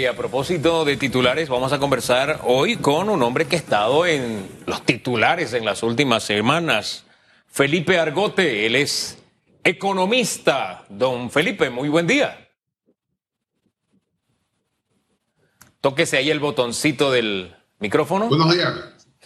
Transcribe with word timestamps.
y 0.00 0.06
a 0.06 0.16
propósito 0.16 0.86
de 0.86 0.96
titulares, 0.96 1.50
vamos 1.50 1.74
a 1.74 1.78
conversar 1.78 2.40
hoy 2.44 2.76
con 2.76 3.10
un 3.10 3.22
hombre 3.22 3.46
que 3.46 3.56
ha 3.56 3.58
estado 3.58 4.06
en 4.06 4.48
los 4.64 4.82
titulares 4.82 5.52
en 5.52 5.66
las 5.66 5.82
últimas 5.82 6.22
semanas, 6.22 7.04
Felipe 7.46 7.98
Argote. 7.98 8.64
Él 8.64 8.76
es 8.76 9.18
economista. 9.62 10.86
Don 10.88 11.30
Felipe, 11.30 11.68
muy 11.68 11.90
buen 11.90 12.06
día. 12.06 12.48
Tóquese 15.82 16.16
ahí 16.16 16.30
el 16.30 16.40
botoncito 16.40 17.10
del 17.10 17.54
micrófono. 17.78 18.28
Buenos 18.28 18.54
días. 18.54 18.72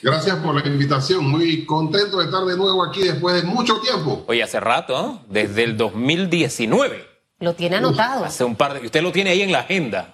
Gracias 0.02 0.36
por 0.38 0.56
la 0.56 0.66
invitación. 0.66 1.30
Muy 1.30 1.64
contento 1.66 2.18
de 2.18 2.24
estar 2.24 2.44
de 2.44 2.56
nuevo 2.56 2.84
aquí 2.84 3.02
después 3.02 3.40
de 3.40 3.48
mucho 3.48 3.80
tiempo. 3.80 4.24
Oye, 4.26 4.42
hace 4.42 4.58
rato, 4.58 5.00
¿no? 5.00 5.22
Desde 5.28 5.62
el 5.62 5.76
2019. 5.76 7.06
Lo 7.38 7.54
tiene 7.54 7.76
anotado. 7.76 8.24
Hace 8.24 8.42
un 8.42 8.56
par 8.56 8.74
de... 8.74 8.86
Usted 8.86 9.02
lo 9.02 9.12
tiene 9.12 9.30
ahí 9.30 9.42
en 9.42 9.52
la 9.52 9.60
agenda. 9.60 10.13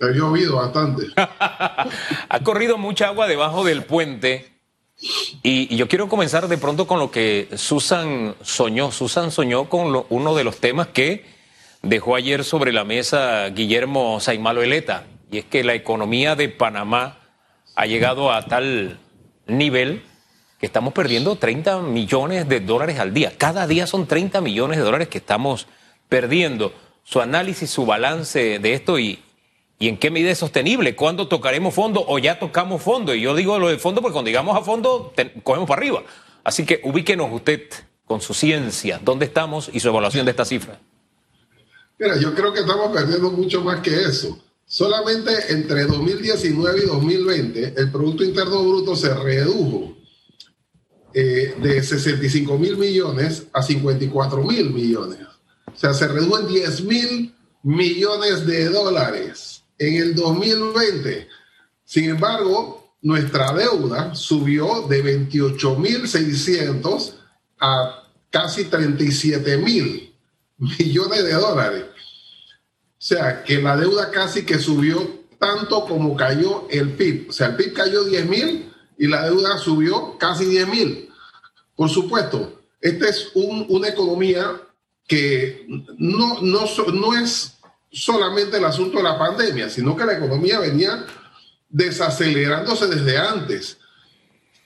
He 0.00 0.14
llovido 0.14 0.56
bastante. 0.56 1.06
ha 1.16 2.40
corrido 2.44 2.78
mucha 2.78 3.08
agua 3.08 3.26
debajo 3.26 3.64
del 3.64 3.84
puente. 3.84 4.58
Y, 5.42 5.76
yo 5.76 5.88
quiero 5.88 6.08
comenzar 6.08 6.48
de 6.48 6.58
pronto 6.58 6.86
con 6.86 6.98
lo 6.98 7.10
que 7.10 7.48
Susan 7.56 8.34
soñó. 8.42 8.90
Susan 8.92 9.30
soñó 9.30 9.68
con 9.68 10.04
uno 10.08 10.34
de 10.34 10.44
los 10.44 10.58
temas 10.58 10.88
que 10.88 11.24
dejó 11.82 12.16
ayer 12.16 12.44
sobre 12.44 12.72
la 12.72 12.84
mesa 12.84 13.48
Guillermo 13.48 14.20
Saimalo 14.20 14.62
Eleta. 14.62 15.04
Y 15.30 15.38
es 15.38 15.44
que 15.44 15.64
la 15.64 15.74
economía 15.74 16.36
de 16.36 16.48
Panamá 16.48 17.18
ha 17.74 17.86
llegado 17.86 18.32
a 18.32 18.46
tal 18.46 18.98
nivel 19.46 20.02
que 20.58 20.66
estamos 20.66 20.92
perdiendo 20.92 21.36
30 21.36 21.80
millones 21.82 22.48
de 22.48 22.60
dólares 22.60 22.98
al 22.98 23.14
día. 23.14 23.32
Cada 23.36 23.66
día 23.66 23.86
son 23.86 24.06
30 24.06 24.40
millones 24.40 24.78
de 24.78 24.84
dólares 24.84 25.08
que 25.08 25.18
estamos 25.18 25.68
perdiendo. 26.08 26.72
Su 27.04 27.20
análisis, 27.20 27.70
su 27.70 27.86
balance 27.86 28.58
de 28.58 28.74
esto 28.74 28.98
y, 28.98 29.20
y 29.78 29.88
en 29.88 29.96
qué 29.96 30.10
medida 30.10 30.30
es 30.30 30.38
sostenible. 30.38 30.96
¿Cuándo 30.96 31.28
tocaremos 31.28 31.74
fondo 31.74 32.04
o 32.06 32.18
ya 32.18 32.38
tocamos 32.38 32.82
fondo? 32.82 33.14
Y 33.14 33.20
yo 33.20 33.34
digo 33.34 33.58
lo 33.58 33.68
de 33.68 33.78
fondo 33.78 34.00
porque 34.00 34.14
cuando 34.14 34.28
llegamos 34.28 34.56
a 34.56 34.62
fondo 34.62 35.12
cogemos 35.44 35.68
para 35.68 35.80
arriba. 35.80 36.02
Así 36.42 36.64
que 36.66 36.80
ubíquenos 36.84 37.28
usted 37.32 37.62
con 38.04 38.20
su 38.20 38.34
ciencia, 38.34 39.00
dónde 39.04 39.26
estamos 39.26 39.70
y 39.72 39.80
su 39.80 39.88
evaluación 39.88 40.24
de 40.24 40.30
esta 40.32 40.44
cifra. 40.44 40.80
Mira, 41.98 42.16
yo 42.18 42.34
creo 42.34 42.52
que 42.52 42.60
estamos 42.60 42.90
perdiendo 42.92 43.30
mucho 43.30 43.62
más 43.62 43.80
que 43.80 44.02
eso. 44.02 44.42
Solamente 44.66 45.30
entre 45.50 45.84
2019 45.84 46.80
y 46.82 46.86
2020 46.86 47.74
el 47.76 47.90
Producto 47.90 48.24
Interno 48.24 48.62
Bruto 48.62 48.96
se 48.96 49.14
redujo 49.14 49.96
eh, 51.14 51.54
de 51.60 51.82
65 51.82 52.58
mil 52.58 52.76
millones 52.76 53.46
a 53.52 53.62
54 53.62 54.42
mil 54.42 54.70
millones. 54.70 55.20
O 55.66 55.76
sea, 55.76 55.94
se 55.94 56.08
redujo 56.08 56.38
en 56.40 56.48
10 56.48 56.80
mil 56.82 57.34
millones 57.62 58.46
de 58.46 58.68
dólares 58.68 59.57
en 59.78 59.94
el 59.94 60.14
2020. 60.14 61.28
Sin 61.84 62.10
embargo, 62.10 62.94
nuestra 63.02 63.52
deuda 63.52 64.14
subió 64.14 64.86
de 64.88 65.02
28 65.02 65.76
mil 65.76 66.08
600 66.08 67.14
a 67.60 68.04
casi 68.30 68.64
37 68.64 69.56
mil 69.58 70.14
millones 70.58 71.24
de 71.24 71.32
dólares. 71.32 71.84
O 71.88 73.00
sea, 73.00 73.44
que 73.44 73.62
la 73.62 73.76
deuda 73.76 74.10
casi 74.10 74.44
que 74.44 74.58
subió 74.58 75.18
tanto 75.38 75.84
como 75.86 76.16
cayó 76.16 76.66
el 76.68 76.92
PIB. 76.94 77.30
O 77.30 77.32
sea, 77.32 77.48
el 77.48 77.56
PIB 77.56 77.72
cayó 77.72 78.04
10 78.04 78.28
mil 78.28 78.72
y 78.98 79.06
la 79.06 79.24
deuda 79.24 79.56
subió 79.58 80.18
casi 80.18 80.44
10 80.44 80.68
mil. 80.68 81.08
Por 81.76 81.88
supuesto, 81.88 82.60
esta 82.80 83.08
es 83.08 83.30
una 83.34 83.88
economía 83.88 84.60
que 85.06 85.64
no, 85.96 86.42
no, 86.42 86.64
no 86.92 87.14
es 87.16 87.57
solamente 87.90 88.58
el 88.58 88.64
asunto 88.64 88.98
de 88.98 89.04
la 89.04 89.18
pandemia, 89.18 89.70
sino 89.70 89.96
que 89.96 90.04
la 90.04 90.16
economía 90.16 90.60
venía 90.60 91.06
desacelerándose 91.68 92.86
desde 92.86 93.18
antes. 93.18 93.78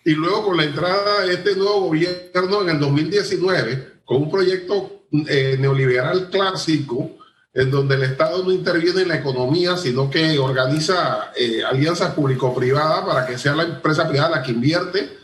Y 0.04 0.12
luego 0.12 0.46
con 0.46 0.56
la 0.56 0.64
entrada 0.64 1.22
de 1.22 1.34
este 1.34 1.54
nuevo 1.54 1.82
gobierno 1.82 2.62
en 2.62 2.70
el 2.70 2.80
2019, 2.80 4.00
con 4.04 4.22
un 4.22 4.30
proyecto 4.30 5.04
eh, 5.28 5.56
neoliberal 5.58 6.28
clásico, 6.30 7.18
en 7.54 7.70
donde 7.70 7.96
el 7.96 8.02
Estado 8.04 8.42
no 8.42 8.50
interviene 8.50 9.02
en 9.02 9.08
la 9.08 9.16
economía, 9.16 9.76
sino 9.76 10.10
que 10.10 10.38
organiza 10.38 11.32
eh, 11.36 11.62
alianzas 11.62 12.14
público-privadas 12.14 13.04
para 13.04 13.26
que 13.26 13.38
sea 13.38 13.54
la 13.54 13.64
empresa 13.64 14.08
privada 14.08 14.36
la 14.36 14.42
que 14.42 14.52
invierte. 14.52 15.18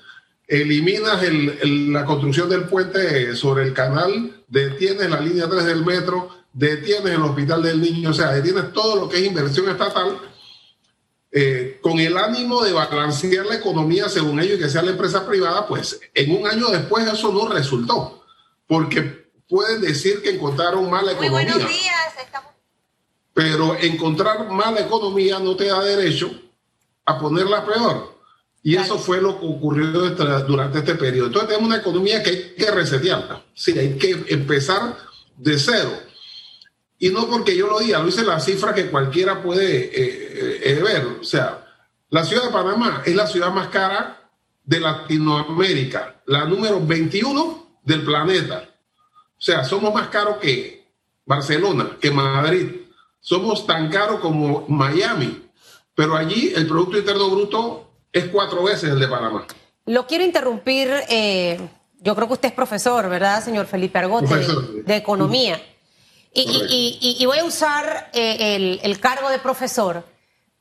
Eliminas 0.46 1.22
la 1.62 2.04
construcción 2.04 2.48
del 2.48 2.64
puente 2.64 3.34
sobre 3.34 3.64
el 3.64 3.72
canal, 3.72 4.44
detienes 4.46 5.10
la 5.10 5.20
línea 5.20 5.48
3 5.48 5.64
del 5.64 5.84
metro, 5.84 6.37
detienes 6.58 7.14
el 7.14 7.22
hospital 7.22 7.62
del 7.62 7.80
niño, 7.80 8.10
o 8.10 8.12
sea, 8.12 8.32
detienes 8.32 8.72
todo 8.72 8.96
lo 8.96 9.08
que 9.08 9.18
es 9.18 9.26
inversión 9.26 9.68
estatal 9.68 10.18
eh, 11.30 11.78
con 11.80 12.00
el 12.00 12.16
ánimo 12.16 12.64
de 12.64 12.72
balancear 12.72 13.46
la 13.46 13.54
economía 13.54 14.08
según 14.08 14.40
ellos 14.40 14.58
y 14.58 14.62
que 14.62 14.68
sea 14.68 14.82
la 14.82 14.90
empresa 14.90 15.24
privada, 15.24 15.68
pues 15.68 16.00
en 16.12 16.34
un 16.34 16.48
año 16.48 16.68
después 16.68 17.06
eso 17.06 17.32
no 17.32 17.48
resultó, 17.48 18.24
porque 18.66 19.28
pueden 19.48 19.82
decir 19.82 20.20
que 20.20 20.30
encontraron 20.30 20.90
mala 20.90 21.12
economía. 21.12 21.42
Muy 21.42 21.52
buenos 21.52 21.68
días. 21.68 21.94
Pero 23.32 23.76
encontrar 23.76 24.50
mala 24.50 24.80
economía 24.80 25.38
no 25.38 25.54
te 25.54 25.66
da 25.66 25.80
derecho 25.84 26.28
a 27.04 27.20
ponerla 27.20 27.64
peor. 27.64 28.18
Y 28.64 28.74
eso 28.74 28.98
fue 28.98 29.22
lo 29.22 29.38
que 29.38 29.46
ocurrió 29.46 30.10
durante 30.40 30.78
este 30.78 30.96
periodo. 30.96 31.28
Entonces 31.28 31.50
tenemos 31.50 31.68
una 31.68 31.78
economía 31.78 32.20
que 32.20 32.30
hay 32.30 32.54
que 32.56 32.68
resetearla. 32.68 33.44
Sí, 33.54 33.78
hay 33.78 33.96
que 33.96 34.24
empezar 34.30 34.96
de 35.36 35.56
cero. 35.56 36.07
Y 36.98 37.10
no 37.10 37.28
porque 37.28 37.56
yo 37.56 37.66
lo 37.68 37.78
diga, 37.78 38.00
lo 38.00 38.08
hice 38.08 38.24
la 38.24 38.40
cifra 38.40 38.74
que 38.74 38.90
cualquiera 38.90 39.42
puede 39.42 39.84
eh, 39.84 39.90
eh, 39.94 40.60
eh, 40.64 40.82
ver. 40.82 41.06
O 41.20 41.24
sea, 41.24 41.64
la 42.10 42.24
ciudad 42.24 42.44
de 42.44 42.50
Panamá 42.50 43.02
es 43.04 43.14
la 43.14 43.26
ciudad 43.26 43.52
más 43.52 43.68
cara 43.68 44.30
de 44.64 44.80
Latinoamérica, 44.80 46.20
la 46.26 46.44
número 46.44 46.84
21 46.84 47.78
del 47.84 48.04
planeta. 48.04 48.64
O 49.38 49.40
sea, 49.40 49.64
somos 49.64 49.94
más 49.94 50.08
caros 50.08 50.38
que 50.38 50.88
Barcelona, 51.24 51.96
que 52.00 52.10
Madrid, 52.10 52.72
somos 53.20 53.66
tan 53.66 53.90
caros 53.90 54.20
como 54.20 54.66
Miami, 54.68 55.48
pero 55.94 56.16
allí 56.16 56.52
el 56.54 56.66
Producto 56.66 56.98
Interno 56.98 57.30
Bruto 57.30 57.90
es 58.12 58.24
cuatro 58.26 58.64
veces 58.64 58.90
el 58.90 58.98
de 58.98 59.08
Panamá. 59.08 59.46
Lo 59.86 60.06
quiero 60.06 60.24
interrumpir, 60.24 60.90
eh, 61.08 61.58
yo 62.00 62.14
creo 62.14 62.26
que 62.26 62.34
usted 62.34 62.48
es 62.48 62.54
profesor, 62.54 63.08
¿verdad, 63.08 63.42
señor 63.44 63.66
Felipe 63.66 63.98
Argote, 63.98 64.34
de, 64.84 64.96
Economía. 64.96 65.60
Y, 66.32 67.24
voy 67.26 67.38
a 67.38 67.44
usar 67.44 68.10
eh, 68.12 68.78
el, 68.82 69.00
cargo 69.00 69.30
de 69.30 69.38
profesor, 69.38 70.04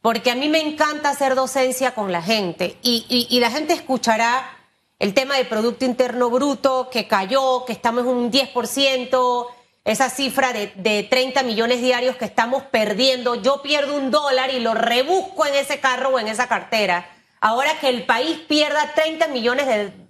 porque 0.01 0.31
a 0.31 0.35
mí 0.35 0.49
me 0.49 0.61
encanta 0.61 1.09
hacer 1.09 1.35
docencia 1.35 1.93
con 1.93 2.11
la 2.11 2.21
gente, 2.21 2.77
y, 2.81 3.39
la 3.39 3.51
gente 3.51 3.73
escuchará 3.73 4.53
el 4.99 5.13
tema 5.13 5.35
del 5.35 5.47
Producto 5.47 5.85
Interno 5.85 6.29
Bruto, 6.29 6.89
que 6.89 7.07
cayó, 7.07 7.65
que 7.65 7.73
estamos 7.73 8.01
en 8.01 8.09
un 8.09 8.31
10%, 8.31 9.47
esa 9.87 10.09
cifra 10.09 10.51
de, 10.51 11.07
30 11.09 11.43
millones 11.43 11.81
diarios 11.81 12.17
que 12.17 12.25
estamos 12.25 12.63
perdiendo. 12.63 13.35
Yo 13.35 13.61
pierdo 13.61 13.95
un 13.95 14.11
dólar 14.11 14.53
y 14.53 14.59
lo 14.59 14.73
rebusco 14.73 15.45
en 15.45 15.55
ese 15.55 15.79
carro 15.79 16.09
o 16.09 16.19
en 16.19 16.27
esa 16.27 16.49
cartera. 16.49 17.09
Ahora 17.39 17.79
que 17.79 17.87
el 17.87 18.03
país 18.03 18.37
pierda 18.49 18.93
30 18.93 19.29
millones 19.29 19.65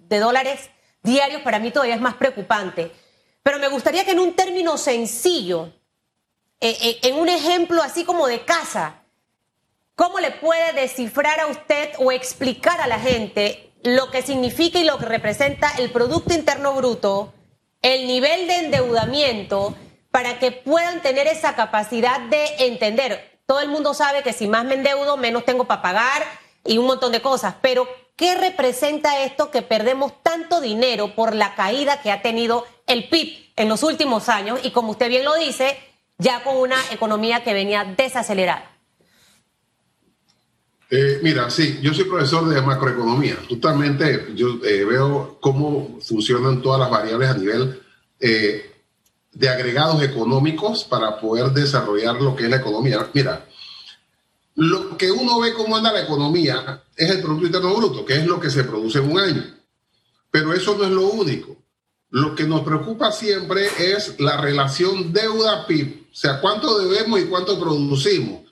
de, 0.10 0.20
dólares 0.20 0.72
diarios, 1.04 1.44
para 1.44 1.60
mí 1.60 1.70
todavía 1.70 1.94
es 1.94 2.02
más 2.02 2.16
preocupante. 2.16 2.92
Pero 3.48 3.60
me 3.60 3.70
gustaría 3.70 4.04
que 4.04 4.12
en 4.12 4.20
un 4.20 4.34
término 4.34 4.78
sencillo, 4.78 5.72
eh, 6.60 6.78
eh, 6.82 7.00
en 7.04 7.16
un 7.16 7.30
ejemplo 7.30 7.82
así 7.82 8.04
como 8.04 8.28
de 8.28 8.44
casa, 8.44 9.04
¿cómo 9.96 10.20
le 10.20 10.32
puede 10.32 10.74
descifrar 10.74 11.40
a 11.40 11.48
usted 11.48 11.92
o 12.00 12.12
explicar 12.12 12.82
a 12.82 12.88
la 12.88 13.00
gente 13.00 13.72
lo 13.84 14.12
que 14.12 14.22
significa 14.22 14.80
y 14.80 14.84
lo 14.84 14.98
que 14.98 15.06
representa 15.06 15.72
el 15.78 15.92
Producto 15.92 16.34
Interno 16.34 16.74
Bruto? 16.74 17.34
el 17.82 18.06
nivel 18.06 18.48
de 18.48 18.58
endeudamiento 18.58 19.78
para 20.12 20.40
que 20.40 20.52
puedan 20.52 21.02
tener 21.02 21.28
esa 21.28 21.56
capacidad 21.56 22.20
de 22.20 22.66
entender. 22.66 23.40
Todo 23.46 23.62
el 23.62 23.70
mundo 23.70 23.94
sabe 23.94 24.24
que 24.24 24.34
si 24.34 24.50
más 24.50 24.66
me 24.66 24.74
endeudo, 24.74 25.16
menos 25.16 25.46
tengo 25.46 25.64
para 25.64 25.82
pagar 25.82 26.26
y 26.66 26.80
un 26.80 26.86
montón 26.86 27.14
de 27.14 27.22
cosas, 27.22 27.56
pero 27.62 27.88
¿qué 28.18 28.36
representa 28.36 29.24
esto 29.24 29.52
que 29.52 29.62
perdemos 29.62 30.12
tanto 30.24 30.60
dinero 30.60 31.16
por 31.16 31.34
la 31.34 31.56
caída 31.56 32.02
que 32.02 32.12
ha 32.12 32.22
tenido 32.22 32.66
el 32.88 33.08
PIB 33.08 33.54
en 33.56 33.70
los 33.70 33.84
últimos 33.84 34.28
años 34.28 34.60
y 34.64 34.72
como 34.72 34.92
usted 34.92 35.08
bien 35.08 35.24
lo 35.24 35.36
dice, 35.36 35.78
ya 36.18 36.44
con 36.44 36.58
una 36.58 36.78
economía 36.92 37.44
que 37.44 37.54
venía 37.54 37.86
desacelerada? 37.86 38.72
Eh, 40.90 41.20
mira, 41.22 41.50
sí, 41.50 41.80
yo 41.82 41.94
soy 41.94 42.06
profesor 42.06 42.48
de 42.48 42.62
macroeconomía. 42.62 43.38
Justamente 43.48 44.28
yo 44.36 44.60
eh, 44.64 44.86
veo 44.86 45.38
cómo 45.40 46.00
funcionan 46.02 46.62
todas 46.62 46.80
las 46.80 46.90
variables 46.90 47.30
a 47.30 47.38
nivel 47.38 47.82
eh, 48.20 48.72
de 49.34 49.50
agregados 49.50 50.02
económicos 50.02 50.86
para 50.86 51.20
poder 51.20 51.52
desarrollar 51.52 52.16
lo 52.16 52.36
que 52.36 52.46
es 52.46 52.50
la 52.50 52.56
economía. 52.58 53.06
Mira, 53.14 53.46
lo 54.58 54.98
que 54.98 55.12
uno 55.12 55.40
ve 55.40 55.54
cómo 55.54 55.78
anda 55.78 55.94
la 55.94 56.02
economía 56.02 56.84
es 56.96 57.12
el 57.12 57.22
Producto 57.22 57.46
Interno 57.46 57.76
Bruto, 57.76 58.04
que 58.04 58.16
es 58.16 58.26
lo 58.26 58.40
que 58.40 58.50
se 58.50 58.64
produce 58.64 58.98
en 58.98 59.12
un 59.12 59.20
año. 59.20 59.44
Pero 60.32 60.52
eso 60.52 60.76
no 60.76 60.84
es 60.84 60.90
lo 60.90 61.08
único. 61.10 61.56
Lo 62.10 62.34
que 62.34 62.46
nos 62.46 62.62
preocupa 62.62 63.12
siempre 63.12 63.68
es 63.78 64.20
la 64.20 64.42
relación 64.42 65.14
deuda-PIB, 65.14 66.08
o 66.12 66.16
sea, 66.16 66.42
cuánto 66.42 66.80
debemos 66.80 67.20
y 67.20 67.26
cuánto 67.26 67.60
producimos 67.60 68.48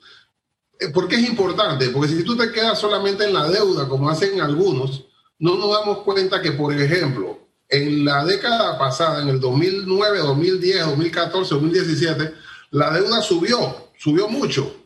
eh, 0.78 0.90
¿Por 0.90 1.08
qué 1.08 1.16
es 1.16 1.28
importante? 1.28 1.88
Porque 1.88 2.08
si 2.08 2.22
tú 2.22 2.36
te 2.36 2.52
quedas 2.52 2.78
solamente 2.78 3.24
en 3.24 3.32
la 3.32 3.48
deuda, 3.48 3.88
como 3.88 4.08
hacen 4.08 4.40
algunos, 4.40 5.06
no 5.40 5.56
nos 5.56 5.72
damos 5.72 5.98
cuenta 6.04 6.40
que, 6.40 6.52
por 6.52 6.72
ejemplo, 6.72 7.48
en 7.68 8.04
la 8.04 8.24
década 8.24 8.78
pasada, 8.78 9.22
en 9.22 9.30
el 9.30 9.40
2009, 9.40 10.18
2010, 10.18 10.86
2014, 10.86 11.54
2017, 11.54 12.32
la 12.70 12.92
deuda 12.92 13.22
subió, 13.22 13.90
subió 13.98 14.28
mucho. 14.28 14.85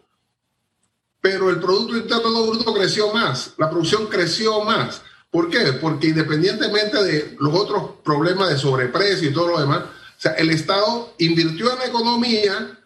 Pero 1.21 1.51
el 1.51 1.61
Producto 1.61 1.97
Interno 1.97 2.47
Bruto 2.47 2.73
creció 2.73 3.13
más, 3.13 3.53
la 3.59 3.69
producción 3.69 4.07
creció 4.07 4.63
más. 4.63 5.03
¿Por 5.31 5.51
qué? 5.51 5.75
Porque 5.75 6.09
independientemente 6.09 7.03
de 7.05 7.37
los 7.39 7.55
otros 7.55 7.93
problemas 8.03 8.49
de 8.49 8.59
sobreprecio 8.59 9.29
y 9.29 9.33
todo 9.33 9.49
lo 9.49 9.61
demás, 9.61 9.83
o 9.83 10.21
sea, 10.21 10.33
el 10.33 10.51
Estado 10.51 11.15
invirtió 11.19 11.73
en 11.73 11.79
la 11.79 11.87
economía, 11.87 12.79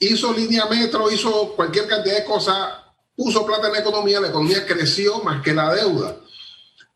hizo 0.00 0.32
línea 0.32 0.66
metro, 0.66 1.10
hizo 1.10 1.54
cualquier 1.54 1.86
cantidad 1.86 2.16
de 2.16 2.24
cosas, 2.24 2.56
puso 3.16 3.46
plata 3.46 3.68
en 3.68 3.74
la 3.74 3.80
economía, 3.80 4.20
la 4.20 4.28
economía 4.28 4.66
creció 4.66 5.20
más 5.22 5.42
que 5.42 5.54
la 5.54 5.74
deuda. 5.74 6.16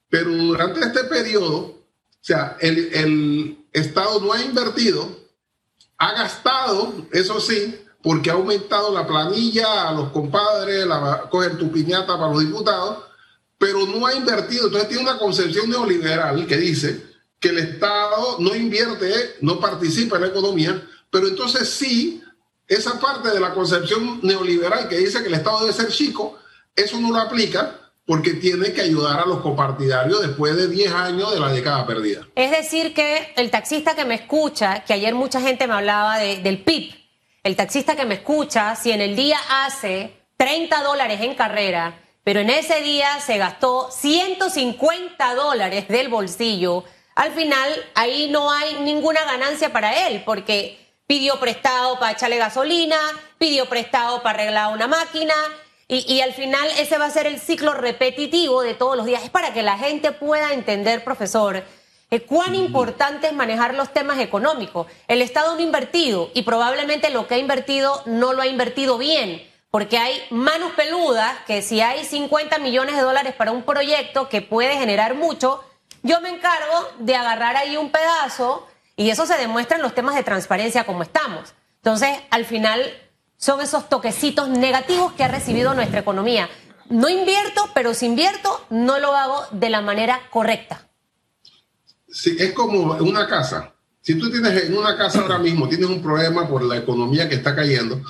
Pero 0.08 0.30
durante 0.30 0.80
este 0.80 1.04
periodo, 1.04 1.56
o 1.56 1.84
sea, 2.20 2.56
el, 2.60 2.92
el 2.92 3.64
Estado 3.72 4.20
no 4.20 4.32
ha 4.32 4.42
invertido, 4.42 5.08
ha 5.96 6.12
gastado, 6.12 7.06
eso 7.12 7.40
sí, 7.40 7.80
porque 8.02 8.30
ha 8.30 8.34
aumentado 8.34 8.92
la 8.92 9.06
planilla 9.06 9.88
a 9.88 9.92
los 9.92 10.10
compadres, 10.10 10.86
la, 10.86 11.28
cogen 11.30 11.58
tu 11.58 11.70
piñata 11.70 12.18
para 12.18 12.32
los 12.32 12.40
diputados, 12.40 13.04
pero 13.58 13.86
no 13.86 14.06
ha 14.06 14.14
invertido. 14.14 14.66
Entonces 14.66 14.88
tiene 14.88 15.02
una 15.02 15.18
concepción 15.18 15.68
neoliberal 15.68 16.46
que 16.46 16.56
dice 16.56 17.04
que 17.38 17.48
el 17.48 17.58
Estado 17.58 18.36
no 18.38 18.54
invierte, 18.54 19.36
no 19.40 19.60
participa 19.60 20.16
en 20.16 20.22
la 20.22 20.28
economía, 20.28 20.82
pero 21.10 21.28
entonces 21.28 21.68
sí, 21.68 22.22
esa 22.66 22.98
parte 23.00 23.30
de 23.30 23.40
la 23.40 23.52
concepción 23.52 24.20
neoliberal 24.22 24.88
que 24.88 24.98
dice 24.98 25.22
que 25.22 25.28
el 25.28 25.34
Estado 25.34 25.60
debe 25.60 25.72
ser 25.72 25.88
chico, 25.88 26.38
eso 26.74 27.00
no 27.00 27.10
lo 27.10 27.18
aplica 27.18 27.76
porque 28.06 28.34
tiene 28.34 28.72
que 28.72 28.80
ayudar 28.80 29.20
a 29.20 29.26
los 29.26 29.40
copartidarios 29.40 30.20
después 30.20 30.56
de 30.56 30.68
10 30.68 30.92
años 30.92 31.32
de 31.32 31.40
la 31.40 31.52
década 31.52 31.86
perdida. 31.86 32.26
Es 32.34 32.50
decir, 32.50 32.92
que 32.92 33.32
el 33.36 33.50
taxista 33.50 33.94
que 33.94 34.04
me 34.04 34.14
escucha, 34.14 34.84
que 34.84 34.94
ayer 34.94 35.14
mucha 35.14 35.40
gente 35.40 35.66
me 35.66 35.74
hablaba 35.74 36.18
del 36.18 36.62
PIB, 36.62 36.99
el 37.42 37.56
taxista 37.56 37.96
que 37.96 38.04
me 38.04 38.16
escucha, 38.16 38.76
si 38.76 38.92
en 38.92 39.00
el 39.00 39.16
día 39.16 39.38
hace 39.48 40.24
30 40.36 40.82
dólares 40.82 41.20
en 41.20 41.34
carrera, 41.34 42.00
pero 42.22 42.40
en 42.40 42.50
ese 42.50 42.80
día 42.82 43.18
se 43.20 43.38
gastó 43.38 43.90
150 43.90 45.34
dólares 45.34 45.88
del 45.88 46.08
bolsillo, 46.08 46.84
al 47.14 47.32
final 47.32 47.72
ahí 47.94 48.28
no 48.30 48.50
hay 48.50 48.80
ninguna 48.80 49.24
ganancia 49.24 49.72
para 49.72 50.06
él, 50.06 50.22
porque 50.24 50.78
pidió 51.06 51.40
prestado 51.40 51.98
para 51.98 52.12
echarle 52.12 52.36
gasolina, 52.36 52.98
pidió 53.38 53.66
prestado 53.66 54.22
para 54.22 54.42
arreglar 54.42 54.72
una 54.72 54.86
máquina, 54.86 55.34
y, 55.92 56.20
al 56.20 56.32
final 56.32 56.68
ese 56.78 56.98
va 56.98 57.06
a 57.06 57.10
ser 57.10 57.26
el 57.26 57.40
ciclo 57.40 57.74
repetitivo 57.74 58.62
de 58.62 58.74
todos 58.74 58.96
los 58.96 59.06
días. 59.06 59.24
Es 59.24 59.30
para 59.30 59.52
que 59.52 59.64
la 59.64 59.76
gente 59.76 60.12
pueda 60.12 60.52
entender, 60.52 61.02
profesor, 61.02 61.64
eh, 62.10 62.22
cuán 62.22 62.54
importante 62.54 63.28
es 63.28 63.32
manejar 63.32 63.74
los 63.74 63.92
temas 63.92 64.18
económicos. 64.18 64.86
El 65.06 65.22
Estado 65.22 65.52
no 65.52 65.58
ha 65.58 65.62
invertido 65.62 66.30
y 66.34 66.42
probablemente 66.42 67.10
lo 67.10 67.26
que 67.26 67.34
ha 67.34 67.38
invertido 67.38 68.02
no 68.06 68.32
lo 68.32 68.42
ha 68.42 68.46
invertido 68.46 68.98
bien, 68.98 69.42
porque 69.70 69.98
hay 69.98 70.20
manos 70.30 70.72
peludas 70.72 71.36
que 71.46 71.62
si 71.62 71.80
hay 71.80 72.04
50 72.04 72.58
millones 72.58 72.96
de 72.96 73.02
dólares 73.02 73.34
para 73.34 73.52
un 73.52 73.62
proyecto 73.62 74.28
que 74.28 74.42
puede 74.42 74.76
generar 74.76 75.14
mucho, 75.14 75.62
yo 76.02 76.20
me 76.20 76.30
encargo 76.30 76.88
de 76.98 77.14
agarrar 77.14 77.56
ahí 77.56 77.76
un 77.76 77.90
pedazo 77.90 78.66
y 78.96 79.10
eso 79.10 79.26
se 79.26 79.36
demuestra 79.36 79.76
en 79.76 79.82
los 79.82 79.94
temas 79.94 80.14
de 80.16 80.24
transparencia 80.24 80.84
como 80.84 81.02
estamos. 81.02 81.54
Entonces, 81.76 82.10
al 82.30 82.44
final 82.44 82.92
son 83.36 83.60
esos 83.60 83.88
toquecitos 83.88 84.48
negativos 84.48 85.12
que 85.12 85.24
ha 85.24 85.28
recibido 85.28 85.74
nuestra 85.74 86.00
economía. 86.00 86.50
No 86.88 87.08
invierto, 87.08 87.70
pero 87.72 87.94
si 87.94 88.06
invierto, 88.06 88.60
no 88.68 88.98
lo 88.98 89.14
hago 89.14 89.44
de 89.52 89.70
la 89.70 89.80
manera 89.80 90.20
correcta. 90.30 90.89
Sí, 92.12 92.36
es 92.38 92.52
como 92.52 92.94
una 92.94 93.26
casa. 93.26 93.72
Si 94.00 94.14
tú 94.14 94.30
tienes 94.30 94.64
en 94.64 94.76
una 94.76 94.96
casa 94.96 95.20
ahora 95.20 95.38
mismo, 95.38 95.68
tienes 95.68 95.88
un 95.88 96.02
problema 96.02 96.48
por 96.48 96.62
la 96.62 96.76
economía 96.76 97.28
que 97.28 97.36
está 97.36 97.54
cayendo, 97.54 98.00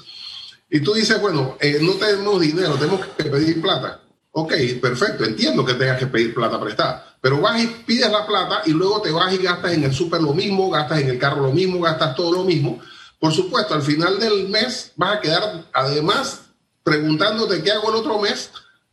y 0.70 0.80
tú 0.80 0.94
dices, 0.94 1.20
bueno, 1.20 1.56
eh, 1.60 1.78
no 1.82 1.94
tenemos 1.94 2.40
dinero, 2.40 2.74
tenemos 2.74 3.04
que 3.06 3.24
pedir 3.24 3.60
plata. 3.60 4.00
Ok, 4.32 4.54
perfecto, 4.80 5.24
entiendo 5.24 5.64
que 5.64 5.74
tengas 5.74 5.98
que 5.98 6.06
pedir 6.06 6.32
plata 6.32 6.60
prestada, 6.60 7.16
pero 7.20 7.40
vas 7.40 7.60
y 7.60 7.66
pides 7.66 8.10
la 8.10 8.24
plata 8.24 8.62
y 8.64 8.70
luego 8.70 9.02
te 9.02 9.10
vas 9.10 9.34
y 9.34 9.38
gastas 9.38 9.72
en 9.72 9.82
el 9.82 9.92
súper 9.92 10.22
lo 10.22 10.32
mismo, 10.32 10.70
gastas 10.70 11.00
en 11.00 11.08
el 11.08 11.18
carro 11.18 11.42
lo 11.42 11.52
mismo, 11.52 11.80
gastas 11.80 12.14
todo 12.14 12.32
lo 12.32 12.44
mismo, 12.44 12.80
por 13.20 13.34
supuesto, 13.34 13.74
al 13.74 13.82
final 13.82 14.18
del 14.18 14.48
mes 14.48 14.92
vas 14.96 15.18
a 15.18 15.20
quedar, 15.20 15.64
además, 15.74 16.42
preguntándote 16.82 17.62
qué 17.62 17.70
hago 17.70 17.90
el 17.90 17.96
otro 17.96 18.18
mes, 18.18 18.50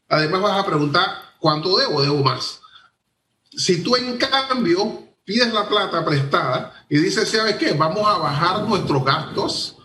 además 0.09 0.41
vas 0.41 0.59
a 0.59 0.65
preguntar 0.65 1.07
cuánto 1.39 1.77
debo, 1.77 2.01
debo 2.01 2.21
más. 2.23 2.59
Si 3.57 3.81
tú 3.81 3.95
en 3.95 4.17
cambio 4.17 5.03
pides 5.25 5.51
la 5.51 5.67
plata 5.67 6.05
prestada 6.05 6.85
y 6.87 6.99
dices, 6.99 7.29
¿sabes 7.29 7.57
qué? 7.57 7.73
Vamos 7.73 8.07
a 8.07 8.19
bajar 8.19 8.61
nuestros 8.61 9.03
gastos, 9.03 9.75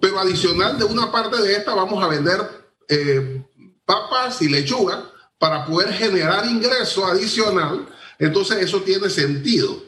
pero 0.00 0.20
adicional 0.20 0.78
de 0.78 0.84
una 0.84 1.10
parte 1.10 1.40
de 1.40 1.54
esta 1.54 1.74
vamos 1.74 2.04
a 2.04 2.08
vender 2.08 2.40
eh, 2.88 3.42
papas 3.84 4.42
y 4.42 4.48
lechuga 4.48 5.10
para 5.38 5.64
poder 5.64 5.92
generar 5.94 6.44
ingreso 6.46 7.06
adicional, 7.06 7.88
entonces 8.18 8.58
eso 8.58 8.82
tiene 8.82 9.08
sentido. 9.08 9.82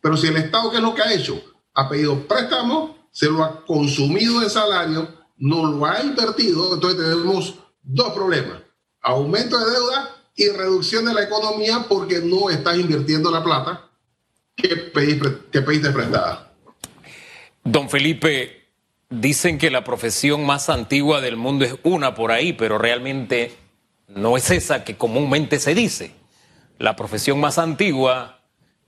Pero 0.00 0.16
si 0.16 0.26
el 0.26 0.36
Estado, 0.36 0.70
¿qué 0.70 0.76
es 0.76 0.82
lo 0.82 0.94
que 0.94 1.02
ha 1.02 1.12
hecho? 1.12 1.42
Ha 1.72 1.88
pedido 1.88 2.28
préstamos 2.28 2.90
se 3.10 3.30
lo 3.30 3.44
ha 3.44 3.64
consumido 3.64 4.42
en 4.42 4.50
salario, 4.50 5.08
no 5.38 5.66
lo 5.66 5.86
ha 5.86 6.02
invertido, 6.02 6.74
entonces 6.74 7.00
tenemos 7.00 7.54
dos 7.80 8.12
problemas, 8.12 8.60
aumento 9.00 9.56
de 9.56 9.72
deuda 9.72 10.13
y 10.36 10.48
reducción 10.48 11.04
de 11.04 11.14
la 11.14 11.22
economía 11.22 11.86
porque 11.88 12.20
no 12.20 12.50
estás 12.50 12.76
invirtiendo 12.76 13.30
la 13.30 13.42
plata 13.42 13.90
que 14.56 14.68
pediste, 14.76 15.90
prestada. 15.92 16.52
Don 17.62 17.88
Felipe, 17.88 18.64
dicen 19.10 19.58
que 19.58 19.70
la 19.70 19.84
profesión 19.84 20.44
más 20.44 20.68
antigua 20.68 21.20
del 21.20 21.36
mundo 21.36 21.64
es 21.64 21.76
una 21.82 22.14
por 22.14 22.32
ahí, 22.32 22.52
pero 22.52 22.78
realmente 22.78 23.52
no 24.08 24.36
es 24.36 24.50
esa 24.50 24.84
que 24.84 24.96
comúnmente 24.96 25.58
se 25.58 25.74
dice. 25.74 26.12
La 26.78 26.96
profesión 26.96 27.40
más 27.40 27.58
antigua 27.58 28.40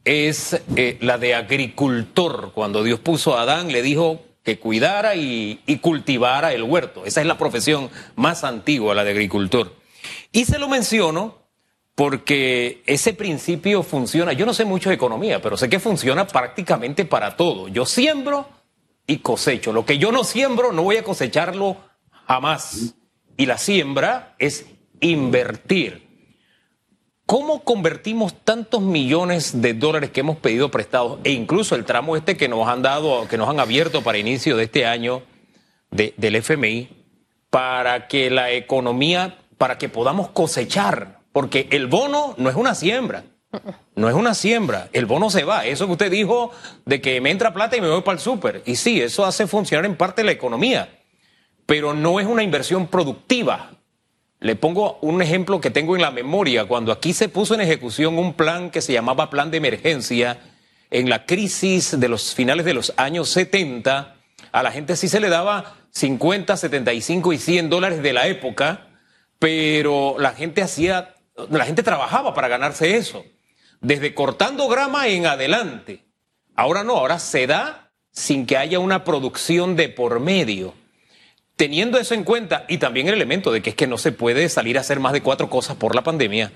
es 0.04 0.60
eh, 0.76 0.98
la 1.00 1.18
de 1.18 1.34
agricultor. 1.34 2.52
Cuando 2.54 2.82
Dios 2.82 3.00
puso 3.00 3.36
a 3.36 3.42
Adán, 3.42 3.72
le 3.72 3.82
dijo 3.82 4.22
que 4.42 4.58
cuidara 4.58 5.16
y, 5.16 5.60
cultivara 5.80 6.52
el 6.52 6.62
huerto. 6.62 7.04
Esa 7.04 7.20
es 7.20 7.26
la 7.26 7.36
profesión 7.36 7.90
más 8.14 8.44
antigua, 8.44 8.94
la 8.94 9.02
de 9.02 9.10
agricultor. 9.10 9.74
Y 10.36 10.44
se 10.44 10.58
lo 10.58 10.68
menciono 10.68 11.38
porque 11.94 12.82
ese 12.84 13.14
principio 13.14 13.82
funciona. 13.82 14.34
Yo 14.34 14.44
no 14.44 14.52
sé 14.52 14.66
mucho 14.66 14.90
de 14.90 14.94
economía, 14.94 15.40
pero 15.40 15.56
sé 15.56 15.70
que 15.70 15.80
funciona 15.80 16.26
prácticamente 16.26 17.06
para 17.06 17.38
todo. 17.38 17.68
Yo 17.68 17.86
siembro 17.86 18.46
y 19.06 19.20
cosecho. 19.20 19.72
Lo 19.72 19.86
que 19.86 19.96
yo 19.96 20.12
no 20.12 20.24
siembro, 20.24 20.72
no 20.72 20.82
voy 20.82 20.98
a 20.98 21.04
cosecharlo 21.04 21.78
jamás. 22.26 22.96
Y 23.38 23.46
la 23.46 23.56
siembra 23.56 24.34
es 24.38 24.66
invertir. 25.00 26.06
¿Cómo 27.24 27.64
convertimos 27.64 28.34
tantos 28.44 28.82
millones 28.82 29.62
de 29.62 29.72
dólares 29.72 30.10
que 30.10 30.20
hemos 30.20 30.36
pedido 30.36 30.70
prestados 30.70 31.18
e 31.24 31.30
incluso 31.30 31.76
el 31.76 31.86
tramo 31.86 32.14
este 32.14 32.36
que 32.36 32.46
nos 32.46 32.68
han 32.68 32.82
dado, 32.82 33.26
que 33.26 33.38
nos 33.38 33.48
han 33.48 33.58
abierto 33.58 34.02
para 34.02 34.18
inicio 34.18 34.58
de 34.58 34.64
este 34.64 34.84
año 34.84 35.22
del 35.90 36.36
FMI, 36.36 36.90
para 37.48 38.06
que 38.06 38.28
la 38.28 38.50
economía, 38.50 39.38
para 39.58 39.78
que 39.78 39.88
podamos 39.88 40.30
cosechar? 40.30 41.20
Porque 41.32 41.68
el 41.70 41.86
bono 41.86 42.34
no 42.38 42.48
es 42.48 42.56
una 42.56 42.74
siembra. 42.74 43.24
No 43.94 44.08
es 44.08 44.14
una 44.14 44.34
siembra, 44.34 44.88
el 44.92 45.06
bono 45.06 45.30
se 45.30 45.44
va. 45.44 45.64
Eso 45.64 45.86
que 45.86 45.92
usted 45.92 46.10
dijo 46.10 46.50
de 46.84 47.00
que 47.00 47.20
me 47.20 47.30
entra 47.30 47.54
plata 47.54 47.76
y 47.76 47.80
me 47.80 47.88
voy 47.88 48.02
para 48.02 48.16
el 48.16 48.20
súper. 48.20 48.62
Y 48.66 48.76
sí, 48.76 49.00
eso 49.00 49.24
hace 49.24 49.46
funcionar 49.46 49.86
en 49.86 49.96
parte 49.96 50.24
la 50.24 50.32
economía, 50.32 51.00
pero 51.64 51.94
no 51.94 52.20
es 52.20 52.26
una 52.26 52.42
inversión 52.42 52.88
productiva. 52.88 53.70
Le 54.40 54.56
pongo 54.56 54.98
un 55.00 55.22
ejemplo 55.22 55.60
que 55.60 55.70
tengo 55.70 55.96
en 55.96 56.02
la 56.02 56.10
memoria. 56.10 56.66
Cuando 56.66 56.92
aquí 56.92 57.14
se 57.14 57.30
puso 57.30 57.54
en 57.54 57.62
ejecución 57.62 58.18
un 58.18 58.34
plan 58.34 58.70
que 58.70 58.82
se 58.82 58.92
llamaba 58.92 59.30
Plan 59.30 59.50
de 59.50 59.56
Emergencia, 59.56 60.38
en 60.90 61.08
la 61.08 61.24
crisis 61.24 61.98
de 61.98 62.08
los 62.08 62.34
finales 62.34 62.66
de 62.66 62.74
los 62.74 62.92
años 62.96 63.30
70, 63.30 64.16
a 64.52 64.62
la 64.62 64.70
gente 64.70 64.94
sí 64.96 65.08
se 65.08 65.20
le 65.20 65.30
daba 65.30 65.74
50, 65.90 66.56
75 66.56 67.32
y 67.32 67.38
100 67.38 67.70
dólares 67.70 68.02
de 68.02 68.12
la 68.12 68.26
época, 68.28 68.86
pero 69.38 70.16
la 70.18 70.32
gente 70.32 70.62
hacía, 70.62 71.14
la 71.50 71.64
gente 71.64 71.82
trabajaba 71.82 72.34
para 72.34 72.48
ganarse 72.48 72.96
eso, 72.96 73.24
desde 73.80 74.14
cortando 74.14 74.68
grama 74.68 75.08
en 75.08 75.26
adelante. 75.26 76.04
Ahora 76.54 76.84
no, 76.84 76.96
ahora 76.96 77.18
se 77.18 77.46
da 77.46 77.92
sin 78.12 78.46
que 78.46 78.56
haya 78.56 78.78
una 78.78 79.04
producción 79.04 79.76
de 79.76 79.88
por 79.90 80.20
medio. 80.20 80.74
Teniendo 81.56 81.98
eso 81.98 82.14
en 82.14 82.24
cuenta 82.24 82.64
y 82.68 82.78
también 82.78 83.08
el 83.08 83.14
elemento 83.14 83.52
de 83.52 83.62
que 83.62 83.70
es 83.70 83.76
que 83.76 83.86
no 83.86 83.98
se 83.98 84.12
puede 84.12 84.48
salir 84.48 84.78
a 84.78 84.80
hacer 84.80 85.00
más 85.00 85.12
de 85.12 85.22
cuatro 85.22 85.48
cosas 85.48 85.76
por 85.76 85.94
la 85.94 86.02
pandemia, 86.02 86.52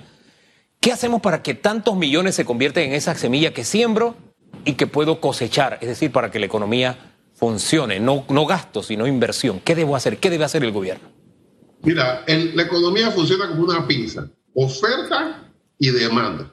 ¿qué 0.81 0.93
hacemos 0.93 1.21
para 1.21 1.43
que 1.43 1.55
tantos 1.55 1.97
millones 1.97 2.35
se 2.35 2.45
convierten 2.45 2.91
en 2.91 2.95
esa 2.95 3.15
semilla 3.15 3.53
que 3.53 3.65
siembro 3.65 4.17
y 4.65 4.75
que 4.75 4.87
puedo 4.87 5.21
cosechar? 5.21 5.79
Es 5.81 5.89
decir, 5.89 6.13
para 6.13 6.31
que 6.31 6.39
la 6.39 6.47
economía 6.47 7.15
funcione, 7.35 8.01
no, 8.01 8.25
no 8.29 8.47
gasto, 8.47 8.83
sino 8.83 9.07
inversión. 9.07 9.61
¿Qué 9.61 9.75
debo 9.75 9.97
hacer? 9.97 10.19
¿Qué 10.19 10.29
debe 10.29 10.45
hacer 10.45 10.63
el 10.65 10.73
gobierno? 10.73 11.20
Mira, 11.83 12.25
la 12.27 12.63
economía 12.63 13.11
funciona 13.11 13.49
como 13.49 13.65
una 13.65 13.87
pizza, 13.87 14.29
oferta 14.55 15.51
y 15.79 15.91
demanda. 15.91 16.53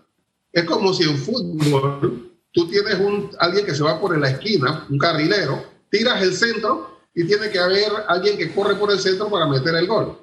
Es 0.53 0.63
como 0.63 0.93
si 0.93 1.03
en 1.03 1.17
fútbol 1.17 2.31
tú 2.51 2.67
tienes 2.67 2.95
un, 2.99 3.29
alguien 3.39 3.65
que 3.65 3.75
se 3.75 3.83
va 3.83 3.99
por 3.99 4.17
la 4.17 4.29
esquina, 4.29 4.85
un 4.89 4.97
carrilero, 4.97 5.63
tiras 5.89 6.21
el 6.21 6.33
centro 6.33 6.99
y 7.13 7.25
tiene 7.25 7.49
que 7.49 7.59
haber 7.59 7.91
alguien 8.07 8.37
que 8.37 8.53
corre 8.53 8.75
por 8.75 8.91
el 8.91 8.99
centro 8.99 9.29
para 9.29 9.47
meter 9.47 9.75
el 9.75 9.87
gol. 9.87 10.17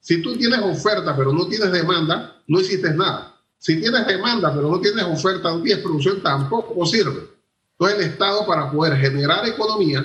Si 0.00 0.20
tú 0.20 0.36
tienes 0.36 0.60
oferta 0.60 1.16
pero 1.16 1.32
no 1.32 1.46
tienes 1.46 1.70
demanda, 1.70 2.42
no 2.48 2.60
hiciste 2.60 2.92
nada. 2.92 3.36
Si 3.58 3.80
tienes 3.80 4.06
demanda 4.06 4.52
pero 4.52 4.70
no 4.70 4.80
tienes 4.80 5.04
oferta, 5.04 5.50
no 5.50 5.62
tienes 5.62 5.82
producción, 5.82 6.20
tampoco 6.22 6.84
sirve. 6.84 7.28
Entonces 7.72 7.98
el 7.98 8.12
Estado 8.12 8.44
para 8.44 8.70
poder 8.72 8.96
generar 8.96 9.46
economía 9.46 10.04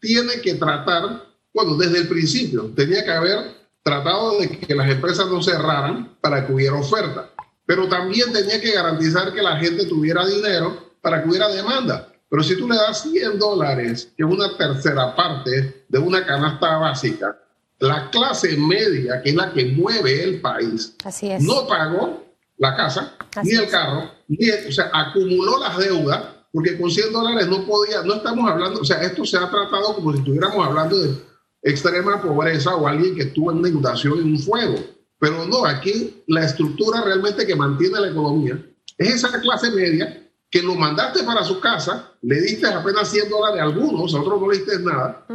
tiene 0.00 0.40
que 0.40 0.54
tratar, 0.54 1.24
bueno, 1.52 1.76
desde 1.76 1.98
el 1.98 2.08
principio 2.08 2.72
tenía 2.74 3.04
que 3.04 3.10
haber 3.12 3.63
tratado 3.84 4.40
de 4.40 4.48
que 4.48 4.74
las 4.74 4.90
empresas 4.90 5.28
no 5.28 5.42
cerraran 5.42 6.16
para 6.20 6.46
que 6.46 6.52
hubiera 6.52 6.74
oferta, 6.74 7.30
pero 7.66 7.86
también 7.86 8.32
tenía 8.32 8.60
que 8.60 8.72
garantizar 8.72 9.32
que 9.32 9.42
la 9.42 9.58
gente 9.58 9.86
tuviera 9.86 10.26
dinero 10.26 10.94
para 11.00 11.22
que 11.22 11.28
hubiera 11.28 11.48
demanda. 11.48 12.08
Pero 12.30 12.42
si 12.42 12.56
tú 12.56 12.66
le 12.66 12.76
das 12.76 13.02
100 13.02 13.38
dólares, 13.38 14.10
que 14.16 14.24
es 14.24 14.28
una 14.28 14.56
tercera 14.56 15.14
parte 15.14 15.84
de 15.86 15.98
una 15.98 16.24
canasta 16.26 16.78
básica, 16.78 17.38
la 17.78 18.08
clase 18.10 18.56
media, 18.56 19.22
que 19.22 19.30
es 19.30 19.36
la 19.36 19.52
que 19.52 19.66
mueve 19.66 20.24
el 20.24 20.40
país, 20.40 20.96
no 21.40 21.66
pagó 21.66 22.24
la 22.56 22.74
casa, 22.76 23.14
ni 23.42 23.52
el 23.52 23.68
carro, 23.68 24.10
ni 24.28 24.48
o 24.48 24.72
sea, 24.72 24.90
acumuló 24.92 25.58
las 25.58 25.76
deudas, 25.76 26.24
porque 26.50 26.78
con 26.80 26.90
100 26.90 27.12
dólares 27.12 27.48
no 27.48 27.66
podía, 27.66 28.02
no 28.02 28.14
estamos 28.14 28.50
hablando, 28.50 28.80
o 28.80 28.84
sea, 28.84 29.02
esto 29.02 29.26
se 29.26 29.36
ha 29.36 29.50
tratado 29.50 29.94
como 29.94 30.12
si 30.12 30.20
estuviéramos 30.20 30.66
hablando 30.66 30.98
de 30.98 31.33
extrema 31.64 32.20
pobreza 32.22 32.76
o 32.76 32.86
alguien 32.86 33.16
que 33.16 33.22
estuvo 33.22 33.50
en 33.50 33.58
una 33.58 33.68
inundación 33.68 34.18
en 34.20 34.26
un 34.26 34.38
fuego. 34.38 34.76
Pero 35.18 35.46
no, 35.46 35.64
aquí 35.64 36.22
la 36.28 36.44
estructura 36.44 37.02
realmente 37.02 37.46
que 37.46 37.56
mantiene 37.56 37.98
la 37.98 38.10
economía 38.10 38.62
es 38.98 39.14
esa 39.14 39.40
clase 39.40 39.70
media 39.70 40.20
que 40.50 40.62
lo 40.62 40.76
mandaste 40.76 41.24
para 41.24 41.42
su 41.42 41.58
casa, 41.58 42.12
le 42.22 42.40
diste 42.40 42.68
apenas 42.68 43.10
100 43.10 43.28
dólares 43.28 43.60
a 43.60 43.64
algunos, 43.64 44.14
a 44.14 44.20
otros 44.20 44.40
no 44.40 44.50
le 44.50 44.58
diste 44.58 44.78
nada, 44.78 45.26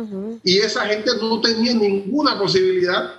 y 0.45 0.59
esa 0.59 0.85
gente 0.85 1.11
no 1.19 1.41
tenía 1.41 1.73
ninguna 1.73 2.39
posibilidad 2.39 3.15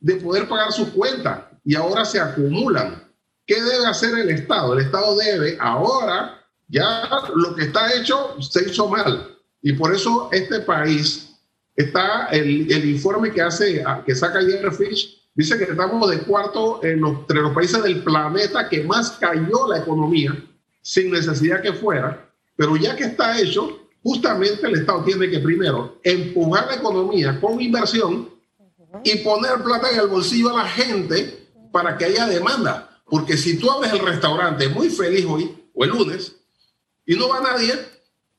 de 0.00 0.16
poder 0.16 0.48
pagar 0.48 0.72
sus 0.72 0.88
cuentas 0.88 1.44
y 1.64 1.76
ahora 1.76 2.04
se 2.04 2.18
acumulan. 2.18 3.04
¿Qué 3.46 3.62
debe 3.62 3.86
hacer 3.86 4.18
el 4.18 4.30
Estado? 4.30 4.72
El 4.72 4.84
Estado 4.84 5.16
debe 5.16 5.56
ahora, 5.60 6.44
ya 6.66 7.08
lo 7.36 7.54
que 7.54 7.64
está 7.64 7.94
hecho 7.94 8.34
se 8.40 8.68
hizo 8.68 8.88
mal. 8.88 9.36
Y 9.62 9.74
por 9.74 9.94
eso 9.94 10.30
este 10.32 10.60
país 10.60 11.33
está, 11.76 12.26
el, 12.26 12.70
el 12.70 12.90
informe 12.90 13.32
que 13.32 13.42
hace, 13.42 13.84
que 14.06 14.14
saca 14.14 14.40
Fish, 14.76 15.22
dice 15.34 15.58
que 15.58 15.64
estamos 15.64 16.10
de 16.10 16.20
cuarto 16.20 16.80
entre 16.82 17.40
los 17.40 17.52
países 17.52 17.82
del 17.82 18.02
planeta 18.02 18.68
que 18.68 18.84
más 18.84 19.12
cayó 19.12 19.68
la 19.68 19.78
economía 19.78 20.36
sin 20.80 21.10
necesidad 21.10 21.62
que 21.62 21.72
fuera, 21.72 22.30
pero 22.56 22.76
ya 22.76 22.94
que 22.94 23.04
está 23.04 23.40
hecho, 23.40 23.88
justamente 24.02 24.66
el 24.66 24.74
Estado 24.74 25.02
tiene 25.02 25.30
que 25.30 25.40
primero 25.40 25.98
empujar 26.04 26.66
la 26.66 26.74
economía 26.74 27.40
con 27.40 27.60
inversión 27.60 28.28
y 29.02 29.16
poner 29.16 29.62
plata 29.62 29.90
en 29.90 30.00
el 30.00 30.06
bolsillo 30.06 30.50
a 30.50 30.62
la 30.62 30.68
gente 30.68 31.48
para 31.72 31.96
que 31.96 32.04
haya 32.04 32.26
demanda. 32.26 33.00
Porque 33.06 33.36
si 33.36 33.58
tú 33.58 33.70
abres 33.70 33.92
el 33.92 34.00
restaurante 34.00 34.68
muy 34.68 34.90
feliz 34.90 35.24
hoy 35.26 35.68
o 35.74 35.84
el 35.84 35.90
lunes 35.90 36.36
y 37.06 37.16
no 37.16 37.28
va 37.28 37.40
nadie, 37.40 37.74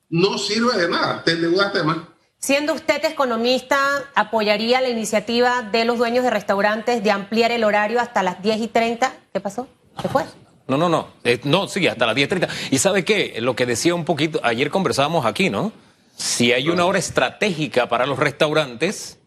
no 0.10 0.38
sirve 0.38 0.77
de 0.77 0.89
nada, 0.89 1.24
te 1.24 1.32
endeudaste 1.32 1.84
más. 1.84 1.98
Siendo 2.45 2.75
usted 2.75 3.03
economista, 3.05 3.79
¿apoyaría 4.13 4.79
la 4.79 4.89
iniciativa 4.89 5.63
de 5.63 5.83
los 5.83 5.97
dueños 5.97 6.23
de 6.23 6.29
restaurantes 6.29 7.01
de 7.03 7.09
ampliar 7.09 7.49
el 7.51 7.63
horario 7.63 7.99
hasta 7.99 8.21
las 8.21 8.39
10 8.43 8.61
y 8.61 8.67
30? 8.67 9.15
¿Qué 9.33 9.39
pasó? 9.39 9.67
¿Qué 9.99 10.07
fue? 10.07 10.25
No, 10.67 10.77
no, 10.77 10.87
no. 10.87 11.07
Eh, 11.23 11.39
no, 11.43 11.67
sí, 11.67 11.87
hasta 11.87 12.05
las 12.05 12.15
10.30. 12.15 12.47
¿Y 12.69 12.77
sabe 12.77 13.03
qué? 13.03 13.41
Lo 13.41 13.55
que 13.55 13.65
decía 13.65 13.95
un 13.95 14.05
poquito, 14.05 14.39
ayer 14.43 14.69
conversábamos 14.69 15.25
aquí, 15.25 15.49
¿no? 15.49 15.71
Si 16.17 16.53
hay 16.53 16.69
una 16.69 16.85
hora 16.85 16.99
estratégica 16.99 17.89
para 17.89 18.05
los 18.05 18.19
restaurantes, 18.19 19.17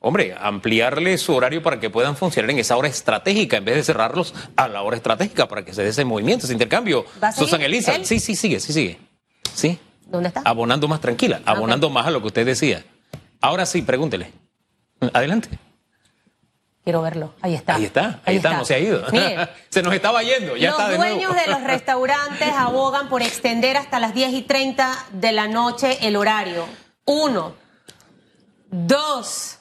hombre, 0.00 0.34
ampliarle 0.36 1.16
su 1.18 1.32
horario 1.32 1.62
para 1.62 1.78
que 1.78 1.90
puedan 1.90 2.16
funcionar 2.16 2.50
en 2.50 2.58
esa 2.58 2.76
hora 2.76 2.88
estratégica 2.88 3.56
en 3.56 3.66
vez 3.66 3.76
de 3.76 3.84
cerrarlos 3.84 4.34
a 4.56 4.66
la 4.66 4.82
hora 4.82 4.96
estratégica 4.96 5.46
para 5.46 5.64
que 5.64 5.72
se 5.74 5.84
dé 5.84 5.90
ese 5.90 6.04
movimiento, 6.04 6.46
ese 6.46 6.54
intercambio. 6.54 7.04
Susan 7.36 7.62
Elisa, 7.62 7.94
sí, 8.02 8.18
sí, 8.18 8.34
sigue, 8.34 8.58
sí, 8.58 8.72
sigue. 8.72 8.98
Sí. 9.54 9.78
¿Dónde 10.06 10.28
está? 10.28 10.42
Abonando 10.44 10.88
más 10.88 11.00
tranquila, 11.00 11.40
abonando 11.44 11.90
más 11.90 12.06
a 12.06 12.10
lo 12.10 12.20
que 12.20 12.28
usted 12.28 12.46
decía. 12.46 12.84
Ahora 13.40 13.66
sí, 13.66 13.82
pregúntele. 13.82 14.32
Adelante. 15.12 15.48
Quiero 16.84 17.00
verlo. 17.00 17.34
Ahí 17.40 17.54
está. 17.54 17.76
Ahí 17.76 17.84
está, 17.84 18.20
ahí, 18.26 18.36
está. 18.36 18.52
no 18.52 18.64
se 18.66 18.74
ha 18.74 18.78
ido. 18.78 19.02
se 19.70 19.82
nos 19.82 19.94
estaba 19.94 20.22
yendo, 20.22 20.54
ya 20.54 20.70
los 20.70 20.78
está 20.78 20.90
de 20.90 20.96
dueños 20.98 21.34
de 21.34 21.46
los 21.46 21.62
restaurantes 21.64 22.48
abogan 22.54 23.08
por 23.08 23.22
extender 23.22 23.78
hasta 23.78 23.98
las 23.98 24.14
10 24.14 24.34
y 24.34 24.42
30 24.42 25.06
de 25.12 25.32
la 25.32 25.48
noche 25.48 26.06
el 26.06 26.16
horario. 26.16 26.66
Uno. 27.06 27.54
Dos. 28.70 29.58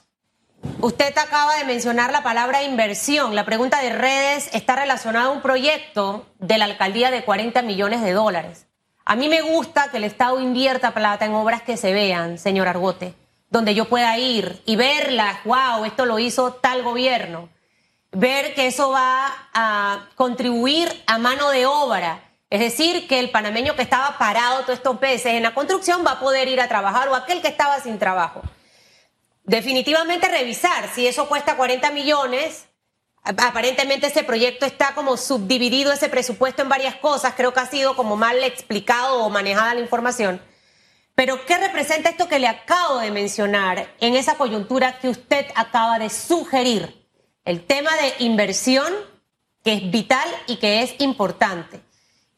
Usted 0.80 1.18
acaba 1.18 1.56
de 1.58 1.64
mencionar 1.64 2.12
la 2.12 2.24
palabra 2.24 2.64
inversión. 2.64 3.36
La 3.36 3.46
pregunta 3.46 3.82
de 3.82 3.90
redes 3.92 4.50
está 4.54 4.76
relacionada 4.76 5.28
a 5.28 5.32
un 5.32 5.42
proyecto 5.42 6.26
de 6.40 6.58
la 6.58 6.66
alcaldía 6.66 7.10
de 7.10 7.24
40 7.24 7.62
millones 7.62 8.02
de 8.02 8.12
dólares. 8.12 8.68
A 9.06 9.16
mí 9.16 9.30
me 9.30 9.42
gusta 9.42 9.92
que 9.92 9.98
el 9.98 10.04
Estado 10.04 10.40
invierta 10.40 10.94
plata 10.94 11.26
en 11.26 11.34
obras 11.34 11.62
que 11.62 11.78
se 11.78 11.94
vean, 11.94 12.38
señor 12.38 12.68
Argote 12.68 13.14
donde 13.54 13.76
yo 13.76 13.86
pueda 13.86 14.18
ir 14.18 14.64
y 14.66 14.76
verla, 14.76 15.40
wow, 15.46 15.86
esto 15.86 16.08
lo 16.08 16.18
hizo 16.18 16.54
tal 16.54 16.82
gobierno. 16.82 17.50
Ver 18.12 18.56
que 18.56 18.66
eso 18.66 18.90
va 18.90 19.32
a 19.54 20.10
contribuir 20.16 21.04
a 21.06 21.20
mano 21.20 21.52
de 21.52 21.68
obra. 21.68 22.20
Es 22.50 22.60
decir, 22.60 23.08
que 23.08 23.20
el 23.20 23.30
panameño 23.30 23.76
que 23.76 23.84
estaba 23.84 24.18
parado 24.18 24.62
todos 24.62 24.80
estos 24.80 25.00
meses 25.00 25.34
en 25.34 25.44
la 25.44 25.54
construcción 25.54 26.04
va 26.04 26.14
a 26.14 26.20
poder 26.20 26.48
ir 26.48 26.60
a 26.60 26.68
trabajar 26.68 27.08
o 27.10 27.16
aquel 27.16 27.44
que 27.44 27.48
estaba 27.48 27.80
sin 27.80 28.00
trabajo. 28.00 28.42
Definitivamente 29.44 30.28
revisar 30.28 30.90
si 30.92 31.06
eso 31.06 31.30
cuesta 31.30 31.56
40 31.56 31.92
millones. 31.92 32.66
Aparentemente 33.24 34.08
ese 34.08 34.24
proyecto 34.24 34.66
está 34.66 34.94
como 34.94 35.16
subdividido 35.16 35.94
ese 35.94 36.10
presupuesto 36.10 36.62
en 36.62 36.70
varias 36.70 36.96
cosas. 36.96 37.34
Creo 37.38 37.54
que 37.54 37.62
ha 37.62 37.66
sido 37.66 37.96
como 37.96 38.18
mal 38.18 38.44
explicado 38.44 39.24
o 39.24 39.30
manejada 39.30 39.74
la 39.74 39.80
información. 39.80 40.42
Pero 41.16 41.46
¿qué 41.46 41.58
representa 41.58 42.10
esto 42.10 42.28
que 42.28 42.40
le 42.40 42.48
acabo 42.48 43.00
de 43.00 43.12
mencionar 43.12 43.88
en 44.02 44.16
esa 44.16 44.36
coyuntura 44.36 45.00
que 45.00 45.08
usted 45.08 45.46
acaba 45.56 46.00
de 46.00 46.10
sugerir? 46.10 47.08
El 47.46 47.66
tema 47.66 47.92
de 47.96 48.26
inversión, 48.26 48.92
que 49.64 49.74
es 49.74 49.92
vital 49.92 50.28
y 50.48 50.58
que 50.58 50.82
es 50.82 50.96
importante. 51.00 51.82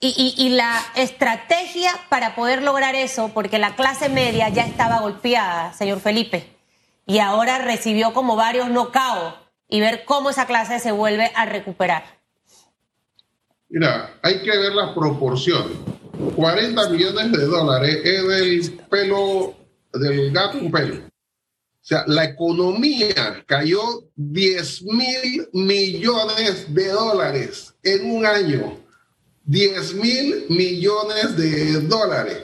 Y, 0.02 0.50
la 0.50 0.86
estrategia 0.94 1.92
para 2.10 2.36
poder 2.36 2.62
lograr 2.62 2.94
eso, 2.94 3.32
porque 3.34 3.58
la 3.58 3.76
clase 3.76 4.08
media 4.08 4.50
ya 4.50 4.64
estaba 4.64 5.00
golpeada, 5.00 5.74
señor 5.74 6.00
Felipe, 6.00 6.56
y 7.08 7.18
ahora 7.20 7.58
recibió 7.58 8.14
como 8.14 8.36
varios 8.36 8.70
nocaos 8.70 9.34
y 9.68 9.80
ver 9.80 10.04
cómo 10.06 10.30
esa 10.30 10.46
clase 10.46 10.80
se 10.80 10.92
vuelve 10.92 11.32
a 11.36 11.46
recuperar. 11.46 12.04
Mira, 13.70 14.18
hay 14.22 14.42
que 14.42 14.58
ver 14.58 14.74
las 14.74 14.94
proporciones. 14.94 15.78
40 16.36 16.90
millones 16.90 17.32
de 17.32 17.46
dólares 17.46 18.02
es 18.04 18.28
del 18.28 18.72
pelo, 18.90 19.56
del 19.94 20.32
gato 20.32 20.60
pelo. 20.72 20.96
O 21.86 21.88
sea, 21.88 22.04
la 22.08 22.26
economía 22.26 23.44
cayó 23.46 24.10
10 24.16 24.84
mil 24.84 25.50
millones 25.54 26.74
de 26.74 26.88
dólares 26.88 27.76
en 27.84 28.12
un 28.12 28.26
año. 28.26 28.80
10 29.44 29.94
mil 29.96 30.46
millones 30.50 31.38
de 31.38 31.82
dólares. 31.82 32.44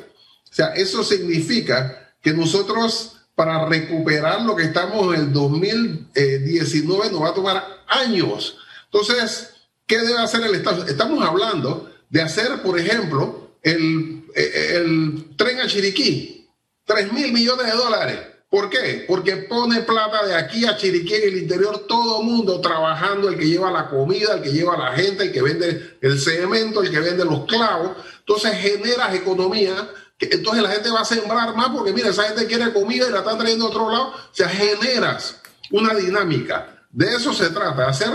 O 0.51 0.53
sea, 0.53 0.73
eso 0.75 1.03
significa 1.03 2.13
que 2.21 2.33
nosotros 2.33 3.20
para 3.35 3.65
recuperar 3.65 4.41
lo 4.41 4.55
que 4.55 4.63
estamos 4.63 5.15
en 5.15 5.21
el 5.21 5.33
2019 5.33 7.11
nos 7.11 7.21
va 7.21 7.29
a 7.29 7.33
tomar 7.33 7.83
años. 7.87 8.57
Entonces, 8.85 9.51
¿qué 9.85 9.97
debe 9.99 10.19
hacer 10.19 10.41
el 10.43 10.55
Estado? 10.55 10.85
Estamos 10.85 11.25
hablando 11.25 11.91
de 12.09 12.21
hacer, 12.21 12.61
por 12.61 12.79
ejemplo, 12.79 13.57
el, 13.63 14.25
el 14.35 15.35
tren 15.37 15.59
a 15.61 15.67
Chiriquí, 15.67 16.49
3 16.85 17.13
mil 17.13 17.31
millones 17.31 17.67
de 17.67 17.73
dólares. 17.73 18.19
¿Por 18.49 18.69
qué? 18.69 19.05
Porque 19.07 19.37
pone 19.37 19.79
plata 19.83 20.25
de 20.25 20.35
aquí 20.35 20.65
a 20.65 20.75
Chiriquí 20.75 21.13
en 21.13 21.23
el 21.29 21.37
interior, 21.37 21.85
todo 21.87 22.21
mundo 22.21 22.59
trabajando, 22.59 23.29
el 23.29 23.37
que 23.37 23.47
lleva 23.47 23.71
la 23.71 23.87
comida, 23.87 24.33
el 24.33 24.41
que 24.41 24.51
lleva 24.51 24.77
la 24.77 24.91
gente, 24.91 25.23
el 25.23 25.31
que 25.31 25.41
vende 25.41 25.97
el 26.01 26.19
cemento, 26.19 26.83
el 26.83 26.91
que 26.91 26.99
vende 26.99 27.23
los 27.23 27.45
clavos. 27.45 27.91
Entonces 28.19 28.51
generas 28.57 29.15
economía, 29.15 29.89
entonces 30.21 30.63
la 30.63 30.69
gente 30.69 30.89
va 30.89 31.01
a 31.01 31.05
sembrar 31.05 31.55
más 31.55 31.69
porque 31.69 31.93
mira, 31.93 32.09
esa 32.09 32.23
gente 32.23 32.45
quiere 32.45 32.71
comida 32.73 33.07
y 33.07 33.11
la 33.11 33.19
están 33.19 33.37
trayendo 33.37 33.65
a 33.65 33.69
otro 33.69 33.89
lado. 33.89 34.09
O 34.09 34.33
sea, 34.33 34.49
generas 34.49 35.41
una 35.71 35.93
dinámica. 35.93 36.85
De 36.91 37.15
eso 37.15 37.33
se 37.33 37.49
trata, 37.49 37.87
hacer 37.87 38.09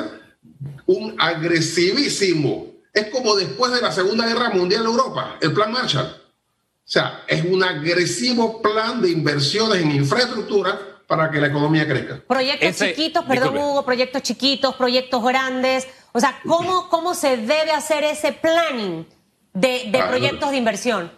un 0.87 1.15
agresivísimo 1.19 2.77
es 2.93 3.11
como 3.11 3.37
después 3.37 3.73
de 3.73 3.83
la 3.83 3.93
Segunda 3.93 4.27
Guerra 4.27 4.51
Mundial 4.51 4.83
en 4.83 4.87
Europa, 4.87 5.37
el 5.41 5.53
Plan 5.53 5.71
Marshall. 5.71 6.07
O 6.07 6.89
sea, 6.89 7.25
es 7.27 7.45
un 7.45 7.63
agresivo 7.63 8.63
plan 8.63 9.03
de 9.03 9.11
inversiones 9.11 9.83
en 9.83 9.91
infraestructura 9.91 10.79
para 11.07 11.31
que 11.31 11.39
la 11.39 11.49
economía 11.49 11.87
crezca. 11.87 12.23
Proyectos 12.27 12.77
chiquitos, 12.77 13.25
perdón 13.25 13.59
Hugo, 13.59 13.85
proyectos 13.85 14.23
chiquitos, 14.23 14.75
proyectos 14.77 15.23
grandes. 15.23 15.87
O 16.13 16.21
sea, 16.21 16.41
¿cómo, 16.47 16.89
cómo 16.89 17.15
se 17.15 17.37
debe 17.37 17.73
hacer 17.73 18.05
ese 18.05 18.33
planning 18.33 19.07
de, 19.53 19.91
proyectos 20.09 20.51
de 20.51 20.57
inversión? 20.57 21.13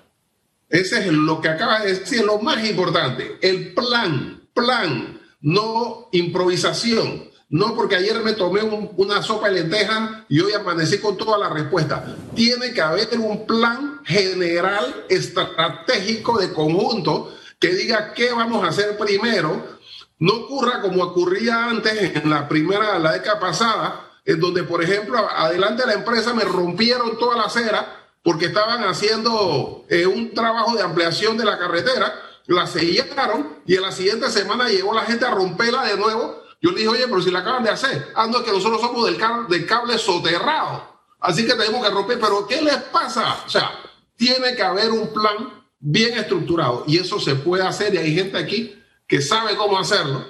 Ese 0.69 0.99
es 0.99 1.07
lo 1.13 1.41
que 1.41 1.49
acaba 1.49 1.81
de 1.81 1.95
decir, 1.95 2.25
lo 2.25 2.39
más 2.39 2.63
importante, 2.69 3.39
el 3.41 3.73
plan, 3.73 4.49
plan, 4.53 5.21
no 5.41 6.09
improvisación. 6.13 7.29
No 7.51 7.75
porque 7.75 7.97
ayer 7.97 8.23
me 8.23 8.35
tomé 8.35 8.61
una 8.63 9.23
sopa 9.23 9.49
de 9.49 9.63
lentejas 9.63 10.25
y 10.29 10.41
hoy 10.41 10.53
amanecí 10.53 10.99
con 10.99 11.17
toda 11.17 11.39
la 11.39 11.49
respuesta. 11.49 12.05
Tiene 12.35 12.75
que 12.75 12.83
haber 12.83 13.19
un 13.19 13.47
plan 13.47 14.03
general, 14.05 15.07
estratégico 15.09 16.39
de 16.39 16.53
conjunto 16.53 17.35
que 17.59 17.69
diga 17.75 18.13
qué 18.13 18.33
vamos 18.33 18.63
a 18.63 18.69
hacer 18.69 18.99
primero. 18.99 19.79
No 20.19 20.35
ocurra 20.35 20.83
como 20.83 21.03
ocurría 21.03 21.71
antes 21.71 22.17
en 22.17 22.29
la 22.29 22.47
primera, 22.47 22.99
la 22.99 23.13
década 23.13 23.41
pasada, 23.41 24.11
en 24.27 24.39
donde, 24.41 24.65
por 24.65 24.85
ejemplo, 24.85 25.17
adelante 25.19 25.85
de 25.85 25.89
la 25.89 25.95
empresa 25.95 26.35
me 26.35 26.45
rompieron 26.45 27.19
toda 27.19 27.39
la 27.39 27.45
acera 27.45 27.98
porque 28.29 28.45
estaban 28.45 28.85
haciendo 28.85 29.87
eh, 29.89 30.07
un 30.07 30.35
trabajo 30.35 30.77
de 30.77 30.83
ampliación 30.83 31.39
de 31.39 31.47
la 31.47 31.59
carretera, 31.59 32.13
la 32.45 32.67
sellaron 32.67 33.61
y 33.65 33.75
en 33.77 33.81
la 33.81 33.91
siguiente 33.91 34.31
semana 34.31 34.69
llegó 34.69 34.93
la 34.93 35.07
gente 35.07 35.25
a 35.25 35.31
romperla 35.31 35.83
de 35.87 35.97
nuevo 35.97 36.43
yo 36.61 36.73
le 36.73 36.77
dije, 36.77 36.89
oye, 36.89 37.09
pero 37.09 37.23
si 37.23 37.31
la 37.31 37.39
acaban 37.39 37.65
de 37.65 37.71
hacer, 37.71 38.13
ah, 38.15 38.27
no, 38.27 38.41
es 38.41 38.45
que 38.45 38.53
nosotros 38.53 38.83
somos 38.83 39.07
del, 39.07 39.17
cable, 39.17 39.65
cable 39.65 39.97
soterrado, 39.97 41.01
así 41.21 41.47
que 41.47 41.55
tenemos 41.55 41.83
que 41.83 41.91
romper, 41.91 42.21
pero 42.21 42.47
¿qué 42.47 42.61
les 42.61 42.77
pasa? 42.77 43.45
O 43.47 43.49
sea, 43.49 43.71
tiene 44.15 44.55
que 44.55 44.63
haber 44.63 44.91
un 44.91 45.11
plan 45.11 45.65
bien 45.79 46.19
estructurado 46.19 46.85
y 46.87 46.99
eso 46.99 47.19
se 47.19 47.35
puede 47.35 47.67
hacer 47.67 47.95
y 47.95 47.97
hay 47.97 48.15
gente 48.15 48.37
aquí 48.37 48.79
que 49.07 49.23
sabe 49.23 49.57
cómo 49.57 49.79
hacerlo, 49.79 50.27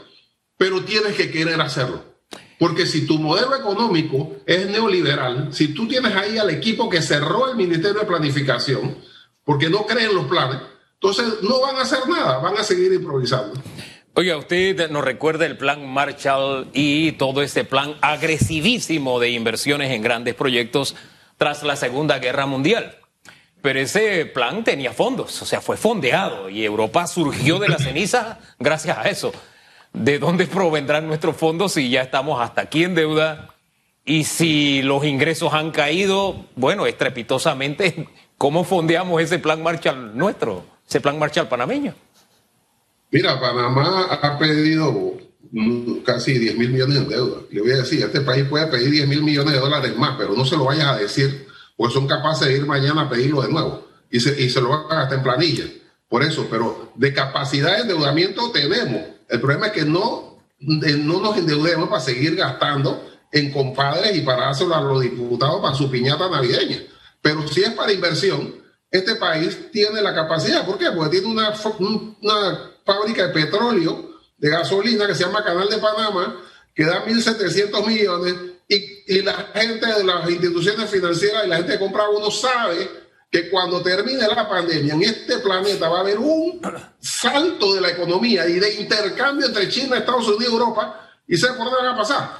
pero 0.56 0.84
tienes 0.84 1.16
que 1.16 1.32
querer 1.32 1.60
hacerlo. 1.60 2.04
Porque 2.58 2.86
si 2.86 3.06
tu 3.06 3.18
modelo 3.18 3.54
económico 3.54 4.36
es 4.44 4.68
neoliberal, 4.68 5.52
si 5.52 5.68
tú 5.68 5.86
tienes 5.86 6.14
ahí 6.14 6.38
al 6.38 6.50
equipo 6.50 6.88
que 6.88 7.00
cerró 7.00 7.48
el 7.50 7.56
Ministerio 7.56 8.00
de 8.00 8.06
Planificación, 8.06 8.98
porque 9.44 9.70
no 9.70 9.86
creen 9.86 10.14
los 10.14 10.26
planes, 10.26 10.60
entonces 10.94 11.24
no 11.42 11.60
van 11.60 11.76
a 11.76 11.82
hacer 11.82 12.00
nada, 12.08 12.38
van 12.38 12.58
a 12.58 12.64
seguir 12.64 12.92
improvisando. 12.92 13.60
Oiga, 14.14 14.36
usted 14.36 14.90
nos 14.90 15.04
recuerda 15.04 15.46
el 15.46 15.56
plan 15.56 15.88
Marshall 15.88 16.68
y 16.72 17.12
todo 17.12 17.40
ese 17.40 17.62
plan 17.62 17.94
agresivísimo 18.00 19.20
de 19.20 19.30
inversiones 19.30 19.92
en 19.92 20.02
grandes 20.02 20.34
proyectos 20.34 20.96
tras 21.36 21.62
la 21.62 21.76
Segunda 21.76 22.18
Guerra 22.18 22.46
Mundial. 22.46 22.96
Pero 23.62 23.78
ese 23.78 24.26
plan 24.26 24.64
tenía 24.64 24.92
fondos, 24.92 25.40
o 25.40 25.46
sea, 25.46 25.60
fue 25.60 25.76
fondeado 25.76 26.48
y 26.48 26.64
Europa 26.64 27.06
surgió 27.06 27.60
de 27.60 27.68
la 27.68 27.78
ceniza 27.78 28.40
gracias 28.58 28.98
a 28.98 29.08
eso. 29.08 29.32
¿De 29.98 30.18
dónde 30.18 30.46
provendrán 30.46 31.06
nuestros 31.06 31.36
fondos 31.36 31.72
si 31.72 31.90
ya 31.90 32.02
estamos 32.02 32.40
hasta 32.40 32.62
aquí 32.62 32.84
en 32.84 32.94
deuda? 32.94 33.50
Y 34.04 34.24
si 34.24 34.80
los 34.82 35.04
ingresos 35.04 35.52
han 35.52 35.70
caído, 35.70 36.46
bueno, 36.56 36.86
estrepitosamente, 36.86 38.08
¿cómo 38.38 38.64
fondeamos 38.64 39.20
ese 39.20 39.38
plan 39.38 39.62
Marshall 39.62 40.16
nuestro, 40.16 40.64
ese 40.88 41.00
plan 41.00 41.18
Marshall 41.18 41.48
panameño? 41.48 41.94
Mira, 43.10 43.40
Panamá 43.40 44.04
ha 44.10 44.38
pedido 44.38 45.14
casi 46.04 46.38
10 46.38 46.58
mil 46.58 46.70
millones 46.70 46.96
en 46.96 47.08
deuda. 47.08 47.38
Le 47.50 47.60
voy 47.60 47.72
a 47.72 47.78
decir, 47.78 48.02
este 48.02 48.20
país 48.20 48.44
puede 48.44 48.66
pedir 48.66 48.90
10 48.90 49.08
mil 49.08 49.22
millones 49.22 49.54
de 49.54 49.60
dólares 49.60 49.96
más, 49.96 50.16
pero 50.18 50.34
no 50.34 50.44
se 50.44 50.56
lo 50.56 50.64
vayas 50.64 50.86
a 50.86 50.96
decir, 50.96 51.46
porque 51.76 51.94
son 51.94 52.06
capaces 52.06 52.48
de 52.48 52.56
ir 52.56 52.66
mañana 52.66 53.02
a 53.02 53.08
pedirlo 53.08 53.42
de 53.42 53.48
nuevo 53.50 53.88
y 54.10 54.20
se, 54.20 54.60
lo 54.60 54.68
van 54.68 54.84
a 54.90 55.00
gastar 55.00 55.18
en 55.18 55.24
planilla. 55.24 55.64
Por 56.08 56.22
eso, 56.22 56.46
pero 56.50 56.92
de 56.94 57.12
capacidad 57.12 57.76
de 57.76 57.82
endeudamiento 57.82 58.50
tenemos. 58.50 59.17
El 59.28 59.40
problema 59.40 59.66
es 59.66 59.72
que 59.72 59.84
no, 59.84 60.38
no 60.60 61.20
nos 61.20 61.36
endeudemos 61.36 61.88
para 61.88 62.00
seguir 62.00 62.34
gastando 62.36 63.08
en 63.30 63.52
compadres 63.52 64.16
y 64.16 64.22
para 64.22 64.46
dárselo 64.46 64.74
a 64.74 64.80
los 64.80 65.02
diputados 65.02 65.60
para 65.60 65.74
su 65.74 65.90
piñata 65.90 66.28
navideña. 66.28 66.82
Pero 67.20 67.46
si 67.46 67.62
es 67.62 67.70
para 67.70 67.92
inversión, 67.92 68.54
este 68.90 69.16
país 69.16 69.70
tiene 69.70 70.00
la 70.00 70.14
capacidad. 70.14 70.64
¿Por 70.64 70.78
qué? 70.78 70.90
Porque 70.90 71.18
tiene 71.18 71.26
una, 71.26 71.52
una 71.78 72.70
fábrica 72.84 73.26
de 73.26 73.34
petróleo, 73.34 74.12
de 74.38 74.48
gasolina, 74.48 75.06
que 75.06 75.14
se 75.14 75.24
llama 75.24 75.44
Canal 75.44 75.68
de 75.68 75.78
Panamá, 75.78 76.40
que 76.74 76.84
da 76.84 77.04
1.700 77.04 77.86
millones, 77.86 78.34
y, 78.68 79.22
la 79.22 79.32
gente 79.54 79.86
de 79.86 80.04
las 80.04 80.28
instituciones 80.30 80.90
financieras 80.90 81.46
y 81.46 81.48
la 81.48 81.56
gente 81.56 81.72
que 81.72 81.78
compra 81.78 82.08
uno 82.10 82.30
sabe 82.30 83.07
que 83.30 83.50
cuando 83.50 83.82
termine 83.82 84.26
la 84.26 84.48
pandemia 84.48 84.94
en 84.94 85.02
este 85.02 85.38
planeta 85.38 85.88
va 85.88 85.98
a 85.98 86.00
haber 86.00 86.18
un 86.18 86.60
salto 86.98 87.74
de 87.74 87.80
la 87.80 87.90
economía 87.90 88.48
y 88.48 88.54
de 88.54 88.80
intercambio 88.80 89.46
entre 89.46 89.68
China, 89.68 89.98
Estados 89.98 90.26
Unidos 90.28 90.44
y 90.48 90.52
Europa, 90.52 91.08
y 91.26 91.36
¿sabe 91.36 91.58
por 91.58 91.66
dónde 91.66 91.82
van 91.82 91.94
a 91.94 91.98
pasar? 91.98 92.30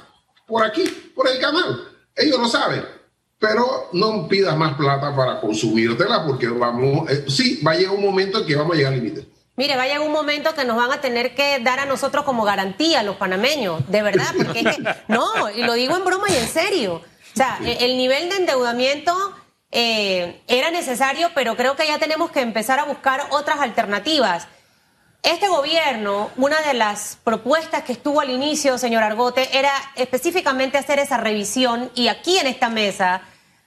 Por 0.47 0.65
aquí, 0.65 1.11
por 1.15 1.27
el 1.29 1.39
canal. 1.39 1.87
Ellos 2.15 2.39
lo 2.39 2.47
saben. 2.47 2.83
Pero 3.37 3.89
no 3.93 4.27
pidas 4.27 4.57
más 4.57 4.75
plata 4.75 5.15
para 5.15 5.39
consumírtela 5.39 6.25
porque 6.25 6.47
vamos, 6.47 7.09
eh, 7.09 7.25
sí, 7.29 7.61
va 7.65 7.71
a 7.71 7.75
llegar 7.75 7.95
un 7.95 8.03
momento 8.03 8.39
en 8.39 8.45
que 8.45 8.55
vamos 8.55 8.73
a 8.73 8.77
llegar 8.77 8.93
al 8.93 8.99
límite. 8.99 9.25
Mire, 9.55 9.77
vaya 9.77 10.01
un 10.01 10.11
momento 10.11 10.53
que 10.55 10.65
nos 10.65 10.75
van 10.75 10.91
a 10.91 11.01
tener 11.01 11.35
que 11.35 11.59
dar 11.59 11.79
a 11.79 11.85
nosotros 11.85 12.25
como 12.25 12.43
garantía 12.43 13.03
los 13.03 13.17
panameños, 13.17 13.89
de 13.89 14.01
verdad, 14.01 14.33
porque 14.35 14.61
es 14.61 14.75
que, 14.75 14.83
no, 15.07 15.49
y 15.51 15.63
lo 15.63 15.73
digo 15.73 15.95
en 15.95 16.03
broma 16.03 16.29
y 16.29 16.35
en 16.35 16.47
serio. 16.47 16.95
O 16.95 17.35
sea, 17.35 17.59
el 17.61 17.97
nivel 17.97 18.29
de 18.29 18.37
endeudamiento 18.37 19.13
eh, 19.71 20.41
era 20.47 20.71
necesario, 20.71 21.29
pero 21.35 21.55
creo 21.55 21.75
que 21.75 21.87
ya 21.87 21.99
tenemos 21.99 22.31
que 22.31 22.41
empezar 22.41 22.79
a 22.79 22.85
buscar 22.85 23.27
otras 23.31 23.59
alternativas. 23.59 24.47
Este 25.21 25.47
gobierno, 25.47 26.31
una 26.37 26.61
de 26.61 26.73
las 26.73 27.17
propuestas 27.23 27.83
que 27.83 27.91
estuvo 27.91 28.21
al 28.21 28.29
inicio, 28.29 28.77
señor 28.77 29.03
Argote, 29.03 29.57
era 29.57 29.71
específicamente 29.95 30.77
hacer 30.77 30.97
esa 30.97 31.17
revisión 31.17 31.91
y 31.93 32.07
aquí 32.07 32.37
en 32.37 32.47
esta 32.47 32.69
mesa 32.69 33.21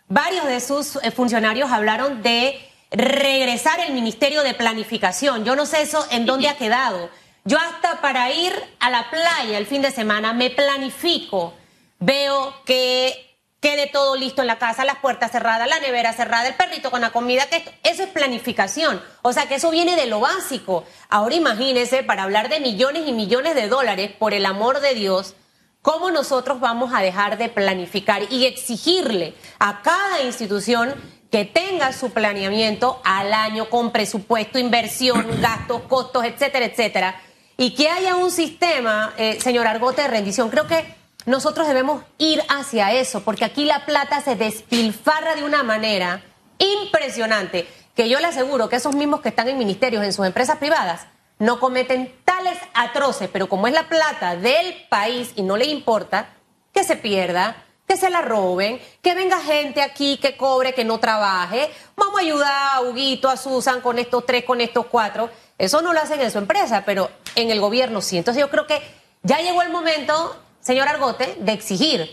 varios 0.09 0.47
de 0.47 0.61
sus 0.61 0.97
eh, 0.97 1.11
funcionarios 1.11 1.71
hablaron 1.71 2.23
de 2.23 2.59
regresar 2.91 3.81
el 3.81 3.93
Ministerio 3.93 4.43
de 4.43 4.55
Planificación. 4.55 5.45
Yo 5.45 5.57
no 5.57 5.67
sé 5.67 5.83
eso 5.83 6.07
en 6.11 6.27
dónde 6.27 6.49
ha 6.49 6.57
quedado. 6.57 7.11
Yo 7.45 7.59
hasta 7.59 8.01
para 8.01 8.31
ir 8.31 8.55
a 8.81 8.91
la 8.91 9.11
playa 9.11 9.59
el 9.59 9.67
fin 9.67 9.83
de 9.83 9.91
semana 9.91 10.33
me 10.33 10.51
planifico, 10.51 11.55
veo 11.99 12.55
que 12.65 13.32
quede 13.63 13.87
todo 13.87 14.17
listo 14.17 14.43
en 14.43 14.49
la 14.49 14.59
casa, 14.59 14.85
las 14.85 14.99
puertas 14.99 15.31
cerradas, 15.31 15.69
la 15.69 15.79
nevera 15.79 16.13
cerrada, 16.13 16.49
el 16.49 16.55
perrito 16.57 16.91
con 16.91 17.01
la 17.01 17.13
comida, 17.13 17.47
que 17.47 17.65
eso 17.85 18.03
es 18.03 18.09
planificación. 18.09 19.01
O 19.23 19.33
sea 19.33 19.47
que 19.47 19.55
eso 19.55 19.71
viene 19.71 19.95
de 19.95 20.07
lo 20.07 20.19
básico. 20.19 20.85
Ahora 21.09 21.37
imagínese, 21.37 22.03
para 22.03 22.25
hablar 22.25 22.49
de 22.49 22.59
millones 22.59 23.05
y 23.07 23.13
millones 23.13 23.55
de 23.55 23.69
dólares, 23.69 24.11
por 24.19 24.35
el 24.35 24.47
amor 24.47 24.81
de 24.81 24.95
Dios, 24.95 25.37
cómo 25.81 26.11
nosotros 26.11 26.59
vamos 26.59 26.93
a 26.93 27.03
dejar 27.03 27.39
de 27.39 27.49
planificar 27.49 28.23
y 28.31 28.47
exigirle 28.47 29.35
a 29.61 29.81
cada 29.83 30.23
institución 30.23 30.93
que 31.31 31.45
tenga 31.45 31.93
su 31.93 32.11
planeamiento 32.11 33.01
al 33.05 33.33
año 33.33 33.71
con 33.71 33.93
presupuesto, 33.93 34.59
inversión, 34.59 35.25
gastos, 35.41 35.83
costos, 35.83 36.25
etcétera, 36.25 36.67
etcétera, 36.67 37.21
y 37.57 37.75
que 37.75 37.89
haya 37.89 38.17
un 38.17 38.33
sistema, 38.33 39.15
eh, 39.19 39.41
señor 39.41 39.69
Argote, 39.69 40.03
de 40.03 40.09
rendición. 40.09 40.51
Creo 40.51 40.67
que 40.67 41.02
nosotros 41.27 41.67
debemos 41.69 42.05
ir 42.19 42.43
hacia 42.49 42.93
eso, 42.93 43.23
porque 43.23 43.45
aquí 43.45 43.65
la 43.65 43.85
plata 43.85 44.21
se 44.21 44.37
despilfarra 44.37 45.35
de 45.35 45.45
una 45.45 45.63
manera 45.63 46.23
impresionante, 46.59 47.69
que 47.95 48.09
yo 48.09 48.21
le 48.21 48.27
aseguro 48.27 48.69
que 48.69 48.77
esos 48.77 48.95
mismos 48.95 49.21
que 49.21 49.29
están 49.29 49.49
en 49.49 49.59
ministerios, 49.59 50.05
en 50.05 50.13
sus 50.13 50.27
empresas 50.27 50.59
privadas, 50.59 51.07
no 51.39 51.59
cometen 51.59 52.15
tales 52.25 52.59
atroces, 52.75 53.29
pero 53.33 53.49
como 53.49 53.67
es 53.67 53.75
la 53.75 53.89
plata 53.89 54.37
del 54.37 54.87
país 54.89 55.33
y 55.35 55.43
no 55.43 55.57
le 55.57 55.67
importa, 55.67 56.29
que 56.73 56.85
se 56.85 56.97
pierda, 56.97 57.57
que 57.87 57.97
se 57.97 58.11
la 58.11 58.23
roben, 58.23 58.81
que 59.03 59.15
venga 59.15 59.41
gente 59.41 59.83
aquí 59.83 60.17
que 60.17 60.37
cobre, 60.37 60.73
que 60.73 60.85
no 60.85 60.99
trabaje. 60.99 61.71
Vamos 61.97 62.17
a 62.17 62.23
ayudar 62.23 62.77
a 62.77 62.81
Huguito, 62.81 63.29
a 63.29 63.37
Susan 63.37 63.81
con 63.81 63.99
estos 63.99 64.25
tres, 64.25 64.45
con 64.45 64.61
estos 64.61 64.87
cuatro. 64.87 65.29
Eso 65.59 65.83
no 65.83 65.93
lo 65.93 66.01
hacen 66.01 66.21
en 66.21 66.31
su 66.31 66.39
empresa, 66.39 66.85
pero 66.87 67.11
en 67.35 67.51
el 67.51 67.61
gobierno 67.61 68.01
sí. 68.01 68.17
Entonces 68.17 68.41
yo 68.41 68.49
creo 68.49 68.67
que 68.67 68.81
ya 69.23 69.41
llegó 69.41 69.63
el 69.63 69.71
momento, 69.71 70.37
señor 70.63 70.89
Argote, 70.89 71.37
de 71.41 71.53
exigir. 71.53 72.11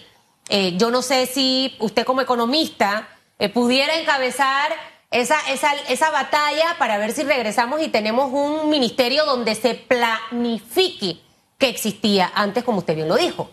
Eh, 0.49 0.75
yo 0.77 0.91
no 0.91 1.01
sé 1.01 1.27
si 1.27 1.75
usted 1.79 2.03
como 2.03 2.21
economista 2.21 3.07
eh, 3.37 3.49
pudiera 3.49 3.99
encabezar 3.99 4.71
esa, 5.11 5.39
esa, 5.51 5.73
esa 5.87 6.09
batalla 6.11 6.75
para 6.77 6.97
ver 6.97 7.13
si 7.13 7.23
regresamos 7.23 7.81
y 7.81 7.89
tenemos 7.89 8.31
un 8.33 8.69
ministerio 8.69 9.25
donde 9.25 9.55
se 9.55 9.75
planifique 9.75 11.19
que 11.57 11.69
existía 11.69 12.31
antes, 12.33 12.63
como 12.63 12.79
usted 12.79 12.95
bien 12.95 13.07
lo 13.07 13.15
dijo. 13.15 13.51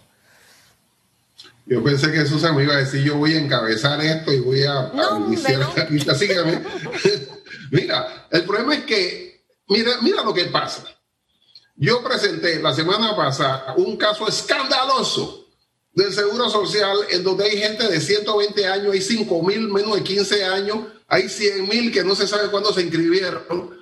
Yo 1.66 1.82
pensé 1.82 2.12
que 2.12 2.24
Susan 2.24 2.54
me 2.54 2.62
iba 2.62 2.74
a 2.74 2.78
decir, 2.78 3.02
yo 3.02 3.16
voy 3.16 3.34
a 3.34 3.40
encabezar 3.40 4.00
esto 4.00 4.32
y 4.32 4.40
voy 4.40 4.62
a, 4.62 4.92
iniciar 5.26 5.62
esta 5.62 5.84
lista. 5.90 6.14
mira, 7.72 8.28
el 8.30 8.44
problema 8.44 8.76
es 8.76 8.84
que, 8.84 9.44
mira, 9.68 9.90
mira 10.00 10.22
lo 10.22 10.32
que 10.32 10.44
pasa. 10.44 10.84
Yo 11.78 12.02
presenté 12.02 12.60
la 12.60 12.74
semana 12.74 13.14
pasada 13.14 13.74
un 13.76 13.96
caso 13.98 14.26
escandaloso 14.26 15.46
del 15.92 16.12
Seguro 16.12 16.48
Social 16.48 16.96
en 17.10 17.22
donde 17.22 17.44
hay 17.44 17.58
gente 17.58 17.86
de 17.86 18.00
120 18.00 18.66
años, 18.66 18.92
hay 18.94 19.02
5 19.02 19.42
mil 19.42 19.68
menos 19.68 19.96
de 19.96 20.02
15 20.02 20.44
años, 20.44 20.78
hay 21.06 21.28
100 21.28 21.68
mil 21.68 21.92
que 21.92 22.02
no 22.02 22.14
se 22.14 22.26
sabe 22.26 22.50
cuándo 22.50 22.72
se 22.72 22.82
inscribieron 22.82 23.76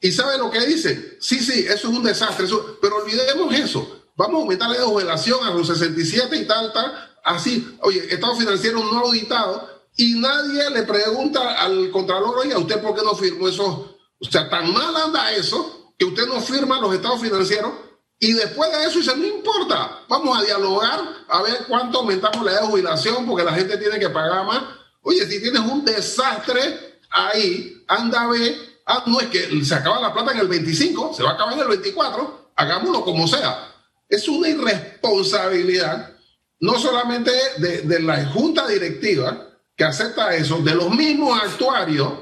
¿Y 0.00 0.12
sabe 0.12 0.38
lo 0.38 0.50
que 0.50 0.60
dice? 0.66 1.18
Sí, 1.20 1.40
sí, 1.40 1.60
eso 1.60 1.74
es 1.88 1.96
un 1.96 2.02
desastre, 2.02 2.46
pero 2.80 2.96
olvidemos 2.96 3.54
eso. 3.54 4.04
Vamos 4.16 4.36
a 4.36 4.42
aumentar 4.42 4.70
la 4.70 4.84
jubilación 4.84 5.46
a 5.46 5.50
los 5.50 5.66
67 5.66 6.36
y 6.36 6.46
tal, 6.46 6.72
tal. 6.72 6.92
Así, 7.24 7.76
oye, 7.80 8.06
Estado 8.12 8.36
financiero 8.36 8.80
no 8.84 8.98
auditado 8.98 9.66
y 9.96 10.14
nadie 10.14 10.68
le 10.70 10.82
pregunta 10.82 11.54
al 11.54 11.90
Contralor, 11.90 12.38
oye, 12.38 12.56
¿usted 12.56 12.82
por 12.82 12.94
qué 12.94 13.02
no 13.02 13.14
firmó 13.14 13.48
eso? 13.48 13.96
O 14.18 14.30
sea, 14.30 14.48
tan 14.50 14.72
mal 14.72 14.94
anda 14.94 15.32
eso 15.32 15.83
que 15.98 16.04
usted 16.04 16.26
no 16.26 16.40
firma 16.40 16.80
los 16.80 16.94
estados 16.94 17.20
financieros 17.20 17.72
y 18.18 18.32
después 18.32 18.70
de 18.72 18.84
eso 18.84 18.98
dice, 18.98 19.16
no 19.16 19.26
importa, 19.26 20.00
vamos 20.08 20.38
a 20.38 20.42
dialogar 20.42 21.00
a 21.28 21.42
ver 21.42 21.64
cuánto 21.68 21.98
aumentamos 21.98 22.44
la 22.44 22.52
edad 22.52 22.60
de 22.62 22.66
jubilación 22.68 23.26
porque 23.26 23.44
la 23.44 23.52
gente 23.52 23.76
tiene 23.76 23.98
que 23.98 24.08
pagar 24.08 24.46
más. 24.46 24.62
Oye, 25.02 25.26
si 25.26 25.40
tienes 25.40 25.60
un 25.60 25.84
desastre 25.84 27.00
ahí, 27.10 27.84
anda 27.86 28.22
a 28.22 28.28
ver 28.28 28.74
ah, 28.86 29.04
no 29.06 29.20
es 29.20 29.28
que 29.28 29.64
se 29.64 29.74
acaba 29.74 30.00
la 30.00 30.12
plata 30.12 30.32
en 30.32 30.40
el 30.40 30.48
25, 30.48 31.14
se 31.14 31.22
va 31.22 31.30
a 31.30 31.34
acabar 31.34 31.54
en 31.54 31.60
el 31.60 31.68
24, 31.68 32.50
hagámoslo 32.56 33.04
como 33.04 33.26
sea. 33.26 33.72
Es 34.08 34.28
una 34.28 34.48
irresponsabilidad, 34.48 36.12
no 36.60 36.78
solamente 36.78 37.30
de, 37.58 38.00
la 38.00 38.26
junta 38.26 38.66
directiva 38.66 39.48
que 39.76 39.84
acepta 39.84 40.34
eso, 40.34 40.58
de 40.58 40.74
los 40.74 40.90
mismos 40.90 41.40
actuarios, 41.40 42.12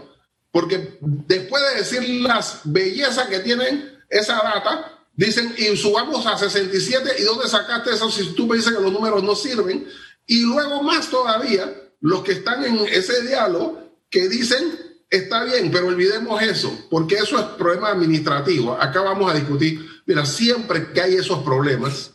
porque 0.53 0.99
después 1.01 1.63
de 1.71 1.79
decir 1.79 2.23
las 2.23 2.61
bellezas 2.65 3.27
que 3.27 3.41
tienen 3.41 3.99
esa 4.09 4.35
data, 4.35 5.01
dicen, 5.15 5.53
y 5.59 5.77
subamos 5.77 6.25
a 6.27 6.39
67, 6.39 7.17
¿y 7.19 7.23
dónde 7.23 7.49
sacaste 7.49 7.91
eso 7.91 8.11
si 8.11 8.35
tú 8.35 8.47
me 8.47 8.57
dices 8.57 8.73
que 8.73 8.83
los 8.83 8.93
números 8.93 9.25
no 9.25 9.35
sirven? 9.35 9.89
Y 10.27 10.43
luego 10.43 10.83
más 10.83 11.11
todavía, 11.11 11.73
los 12.01 12.23
que 12.23 12.33
están 12.33 12.65
en 12.65 12.79
ese 12.87 13.23
diálogo 13.23 13.83
que 14.09 14.29
dicen 14.29 14.93
Está 15.13 15.45
bien, 15.45 15.71
pero 15.71 15.89
olvidemos 15.89 16.41
eso, 16.41 16.87
porque 16.89 17.17
eso 17.17 17.39
es 17.39 17.45
problema 17.59 17.91
administrativo. 17.91 18.73
Acá 18.73 19.03
vamos 19.03 19.31
a 19.31 19.35
discutir. 19.35 19.87
Mira, 20.07 20.25
siempre 20.25 20.91
que 20.95 21.03
hay 21.03 21.17
esos 21.17 21.41
problemas, 21.41 22.13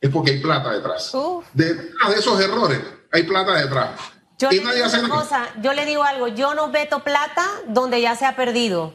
es 0.00 0.08
porque 0.08 0.30
hay 0.30 0.38
plata 0.38 0.72
detrás. 0.72 1.10
Detrás 1.52 2.10
de 2.10 2.20
esos 2.20 2.40
errores, 2.40 2.78
hay 3.10 3.24
plata 3.24 3.60
detrás. 3.60 3.90
Yo, 4.38 4.52
y 4.52 4.60
nadie 4.60 4.84
hace 4.84 5.08
cosa, 5.08 5.48
yo 5.60 5.72
le 5.72 5.84
digo 5.84 6.04
algo, 6.04 6.28
yo 6.28 6.54
no 6.54 6.68
meto 6.68 7.00
plata 7.00 7.44
donde 7.66 8.00
ya 8.00 8.14
se 8.14 8.24
ha 8.24 8.36
perdido. 8.36 8.94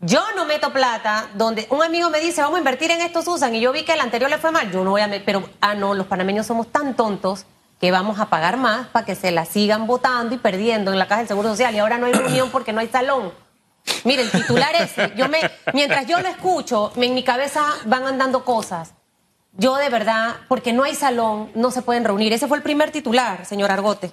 Yo 0.00 0.22
no 0.34 0.46
meto 0.46 0.72
plata 0.72 1.28
donde 1.34 1.66
un 1.70 1.82
amigo 1.82 2.08
me 2.08 2.20
dice, 2.20 2.40
vamos 2.40 2.56
a 2.56 2.58
invertir 2.60 2.90
en 2.90 3.02
esto, 3.02 3.22
Susan, 3.22 3.54
y 3.54 3.60
yo 3.60 3.70
vi 3.70 3.84
que 3.84 3.92
el 3.92 4.00
anterior 4.00 4.30
le 4.30 4.38
fue 4.38 4.50
mal. 4.50 4.72
Yo 4.72 4.82
no 4.82 4.90
voy 4.90 5.02
a 5.02 5.06
meter, 5.06 5.24
pero, 5.24 5.48
ah, 5.60 5.74
no, 5.74 5.94
los 5.94 6.06
panameños 6.06 6.46
somos 6.46 6.72
tan 6.72 6.94
tontos 6.94 7.44
que 7.80 7.90
vamos 7.90 8.18
a 8.18 8.30
pagar 8.30 8.56
más 8.56 8.88
para 8.88 9.04
que 9.04 9.14
se 9.14 9.30
la 9.30 9.44
sigan 9.44 9.86
votando 9.86 10.34
y 10.34 10.38
perdiendo 10.38 10.90
en 10.90 10.98
la 10.98 11.06
Caja 11.06 11.20
del 11.20 11.28
Seguro 11.28 11.50
Social. 11.50 11.74
Y 11.74 11.78
ahora 11.78 11.98
no 11.98 12.06
hay 12.06 12.12
reunión 12.12 12.48
porque 12.52 12.72
no 12.72 12.80
hay 12.80 12.88
salón. 12.88 13.32
Mire, 14.04 14.22
el 14.22 14.30
titular 14.30 14.74
ese, 14.74 15.12
yo 15.16 15.28
me, 15.28 15.38
mientras 15.72 16.06
yo 16.06 16.20
lo 16.20 16.28
escucho, 16.28 16.92
en 16.96 17.14
mi 17.14 17.22
cabeza 17.22 17.62
van 17.84 18.06
andando 18.06 18.44
cosas. 18.44 18.94
Yo 19.52 19.76
de 19.76 19.88
verdad, 19.88 20.36
porque 20.48 20.72
no 20.72 20.84
hay 20.84 20.94
salón, 20.94 21.50
no 21.54 21.70
se 21.70 21.82
pueden 21.82 22.04
reunir. 22.04 22.32
Ese 22.32 22.46
fue 22.46 22.56
el 22.56 22.62
primer 22.62 22.90
titular, 22.90 23.44
señor 23.46 23.70
Argote. 23.70 24.12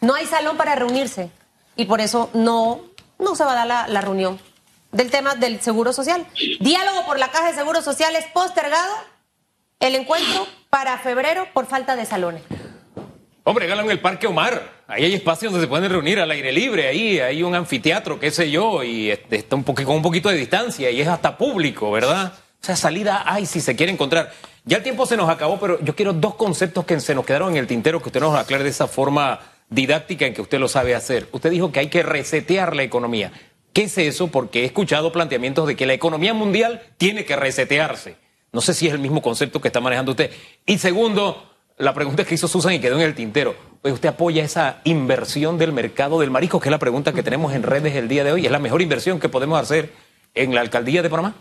No 0.00 0.14
hay 0.14 0.26
salón 0.26 0.56
para 0.56 0.74
reunirse. 0.74 1.30
Y 1.76 1.84
por 1.86 2.00
eso 2.00 2.30
no, 2.32 2.80
no 3.18 3.34
se 3.34 3.44
va 3.44 3.52
a 3.52 3.54
dar 3.54 3.66
la, 3.66 3.88
la 3.88 4.00
reunión 4.00 4.38
del 4.92 5.10
tema 5.10 5.34
del 5.34 5.60
Seguro 5.60 5.92
Social. 5.92 6.26
Diálogo 6.60 7.04
por 7.06 7.18
la 7.18 7.30
Caja 7.30 7.48
de 7.48 7.54
Seguro 7.54 7.82
Social 7.82 8.14
es 8.16 8.26
postergado 8.32 8.94
el 9.80 9.94
encuentro 9.94 10.46
para 10.70 10.98
febrero 10.98 11.46
por 11.52 11.66
falta 11.66 11.96
de 11.96 12.06
salones. 12.06 12.42
Hombre, 13.44 13.66
háganlo 13.66 13.88
el 13.90 14.00
Parque 14.00 14.26
Omar. 14.26 14.82
Ahí 14.88 15.04
hay 15.04 15.14
espacios 15.14 15.52
donde 15.52 15.66
se 15.66 15.68
pueden 15.68 15.88
reunir 15.88 16.18
al 16.18 16.30
aire 16.30 16.50
libre. 16.50 16.88
Ahí 16.88 17.20
hay 17.20 17.42
un 17.42 17.54
anfiteatro, 17.54 18.18
qué 18.18 18.30
sé 18.30 18.50
yo, 18.50 18.82
y 18.82 19.10
este, 19.10 19.36
está 19.36 19.54
un 19.54 19.62
con 19.62 19.88
un 19.88 20.02
poquito 20.02 20.28
de 20.28 20.36
distancia 20.36 20.90
y 20.90 21.00
es 21.00 21.06
hasta 21.06 21.36
público, 21.38 21.92
¿verdad? 21.92 22.32
O 22.60 22.64
sea, 22.66 22.74
salida 22.74 23.22
hay 23.24 23.46
si 23.46 23.60
se 23.60 23.76
quiere 23.76 23.92
encontrar. 23.92 24.32
Ya 24.64 24.78
el 24.78 24.82
tiempo 24.82 25.06
se 25.06 25.16
nos 25.16 25.30
acabó, 25.30 25.60
pero 25.60 25.78
yo 25.80 25.94
quiero 25.94 26.12
dos 26.12 26.34
conceptos 26.34 26.84
que 26.84 26.98
se 26.98 27.14
nos 27.14 27.24
quedaron 27.24 27.50
en 27.50 27.58
el 27.58 27.68
tintero 27.68 28.02
que 28.02 28.08
usted 28.08 28.20
nos 28.20 28.34
aclare 28.34 28.64
de 28.64 28.70
esa 28.70 28.88
forma 28.88 29.38
didáctica 29.70 30.26
en 30.26 30.34
que 30.34 30.42
usted 30.42 30.58
lo 30.58 30.68
sabe 30.68 30.94
hacer. 30.94 31.28
Usted 31.32 31.50
dijo 31.50 31.72
que 31.72 31.80
hay 31.80 31.88
que 31.88 32.02
resetear 32.02 32.76
la 32.76 32.82
economía. 32.82 33.32
¿Qué 33.72 33.84
es 33.84 33.98
eso? 33.98 34.28
Porque 34.28 34.62
he 34.62 34.64
escuchado 34.64 35.12
planteamientos 35.12 35.66
de 35.66 35.76
que 35.76 35.86
la 35.86 35.92
economía 35.92 36.32
mundial 36.32 36.82
tiene 36.96 37.24
que 37.24 37.36
resetearse. 37.36 38.16
No 38.52 38.60
sé 38.60 38.72
si 38.72 38.86
es 38.86 38.94
el 38.94 39.00
mismo 39.00 39.20
concepto 39.20 39.60
que 39.60 39.68
está 39.68 39.80
manejando 39.80 40.12
usted. 40.12 40.30
Y 40.64 40.78
segundo, 40.78 41.52
la 41.76 41.92
pregunta 41.92 42.24
que 42.24 42.34
hizo 42.34 42.48
Susan 42.48 42.72
y 42.72 42.80
quedó 42.80 42.96
en 42.96 43.02
el 43.02 43.14
tintero. 43.14 43.54
¿Usted 43.82 44.08
apoya 44.08 44.42
esa 44.42 44.80
inversión 44.84 45.58
del 45.58 45.72
mercado 45.72 46.20
del 46.20 46.30
marisco? 46.30 46.58
Que 46.58 46.68
es 46.68 46.72
la 46.72 46.78
pregunta 46.78 47.12
que 47.12 47.22
tenemos 47.22 47.52
en 47.52 47.62
redes 47.62 47.94
el 47.94 48.08
día 48.08 48.24
de 48.24 48.32
hoy. 48.32 48.46
¿Es 48.46 48.52
la 48.52 48.58
mejor 48.58 48.80
inversión 48.80 49.20
que 49.20 49.28
podemos 49.28 49.60
hacer 49.60 49.92
en 50.34 50.54
la 50.54 50.62
alcaldía 50.62 51.02
de 51.02 51.10
Panamá? 51.10 51.34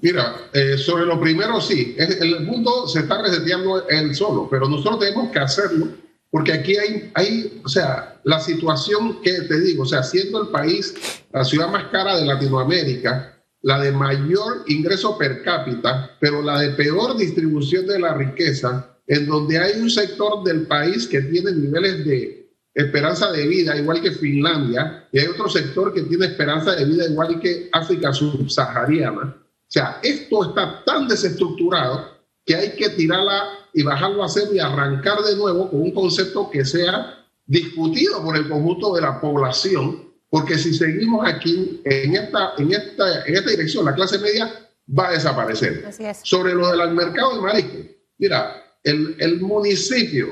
Mira, 0.00 0.48
eh, 0.52 0.78
sobre 0.78 1.04
lo 1.04 1.20
primero 1.20 1.60
sí, 1.60 1.94
el 1.98 2.40
mundo 2.40 2.88
se 2.88 3.00
está 3.00 3.22
reseteando 3.22 3.86
él 3.88 4.14
solo, 4.16 4.48
pero 4.50 4.68
nosotros 4.68 4.98
tenemos 4.98 5.30
que 5.30 5.38
hacerlo 5.38 6.01
porque 6.32 6.50
aquí 6.54 6.74
hay, 6.78 7.10
hay, 7.12 7.60
o 7.62 7.68
sea, 7.68 8.18
la 8.24 8.40
situación 8.40 9.20
que 9.20 9.42
te 9.42 9.60
digo, 9.60 9.82
o 9.82 9.86
sea, 9.86 10.02
siendo 10.02 10.40
el 10.40 10.48
país 10.48 10.94
la 11.30 11.44
ciudad 11.44 11.70
más 11.70 11.84
cara 11.92 12.16
de 12.16 12.24
Latinoamérica, 12.24 13.38
la 13.60 13.78
de 13.78 13.92
mayor 13.92 14.64
ingreso 14.66 15.18
per 15.18 15.42
cápita, 15.42 16.16
pero 16.18 16.40
la 16.40 16.58
de 16.58 16.70
peor 16.70 17.18
distribución 17.18 17.86
de 17.86 18.00
la 18.00 18.14
riqueza, 18.14 18.96
en 19.06 19.26
donde 19.26 19.58
hay 19.58 19.78
un 19.78 19.90
sector 19.90 20.42
del 20.42 20.66
país 20.66 21.06
que 21.06 21.20
tiene 21.20 21.52
niveles 21.52 22.02
de 22.06 22.50
esperanza 22.74 23.30
de 23.30 23.46
vida 23.46 23.76
igual 23.76 24.00
que 24.00 24.12
Finlandia, 24.12 25.06
y 25.12 25.18
hay 25.18 25.26
otro 25.26 25.50
sector 25.50 25.92
que 25.92 26.00
tiene 26.00 26.24
esperanza 26.24 26.74
de 26.74 26.86
vida 26.86 27.10
igual 27.10 27.38
que 27.40 27.68
África 27.72 28.10
subsahariana. 28.10 29.36
O 29.36 29.68
sea, 29.68 30.00
esto 30.02 30.48
está 30.48 30.82
tan 30.82 31.06
desestructurado 31.08 32.08
que 32.46 32.56
hay 32.56 32.70
que 32.70 32.88
tirarla 32.88 33.61
y 33.74 33.82
bajarlo 33.82 34.22
a 34.22 34.28
cero 34.28 34.50
y 34.52 34.58
arrancar 34.58 35.20
de 35.22 35.36
nuevo 35.36 35.70
con 35.70 35.82
un 35.82 35.92
concepto 35.92 36.50
que 36.50 36.64
sea 36.64 37.24
discutido 37.46 38.22
por 38.22 38.36
el 38.36 38.48
conjunto 38.48 38.94
de 38.94 39.00
la 39.02 39.20
población 39.20 40.12
porque 40.32 40.56
si 40.56 40.72
seguimos 40.72 41.28
aquí 41.28 41.82
en 41.84 42.14
esta, 42.14 42.54
en 42.56 42.72
esta, 42.72 43.26
en 43.26 43.34
esta 43.34 43.50
dirección, 43.50 43.84
la 43.84 43.94
clase 43.94 44.18
media 44.18 44.50
va 44.98 45.08
a 45.08 45.12
desaparecer. 45.12 45.84
Sobre 46.22 46.54
lo 46.54 46.74
del 46.74 46.94
mercado 46.94 47.34
de 47.34 47.42
marisco, 47.42 47.76
mira, 48.16 48.64
el, 48.82 49.14
el 49.18 49.42
municipio 49.42 50.28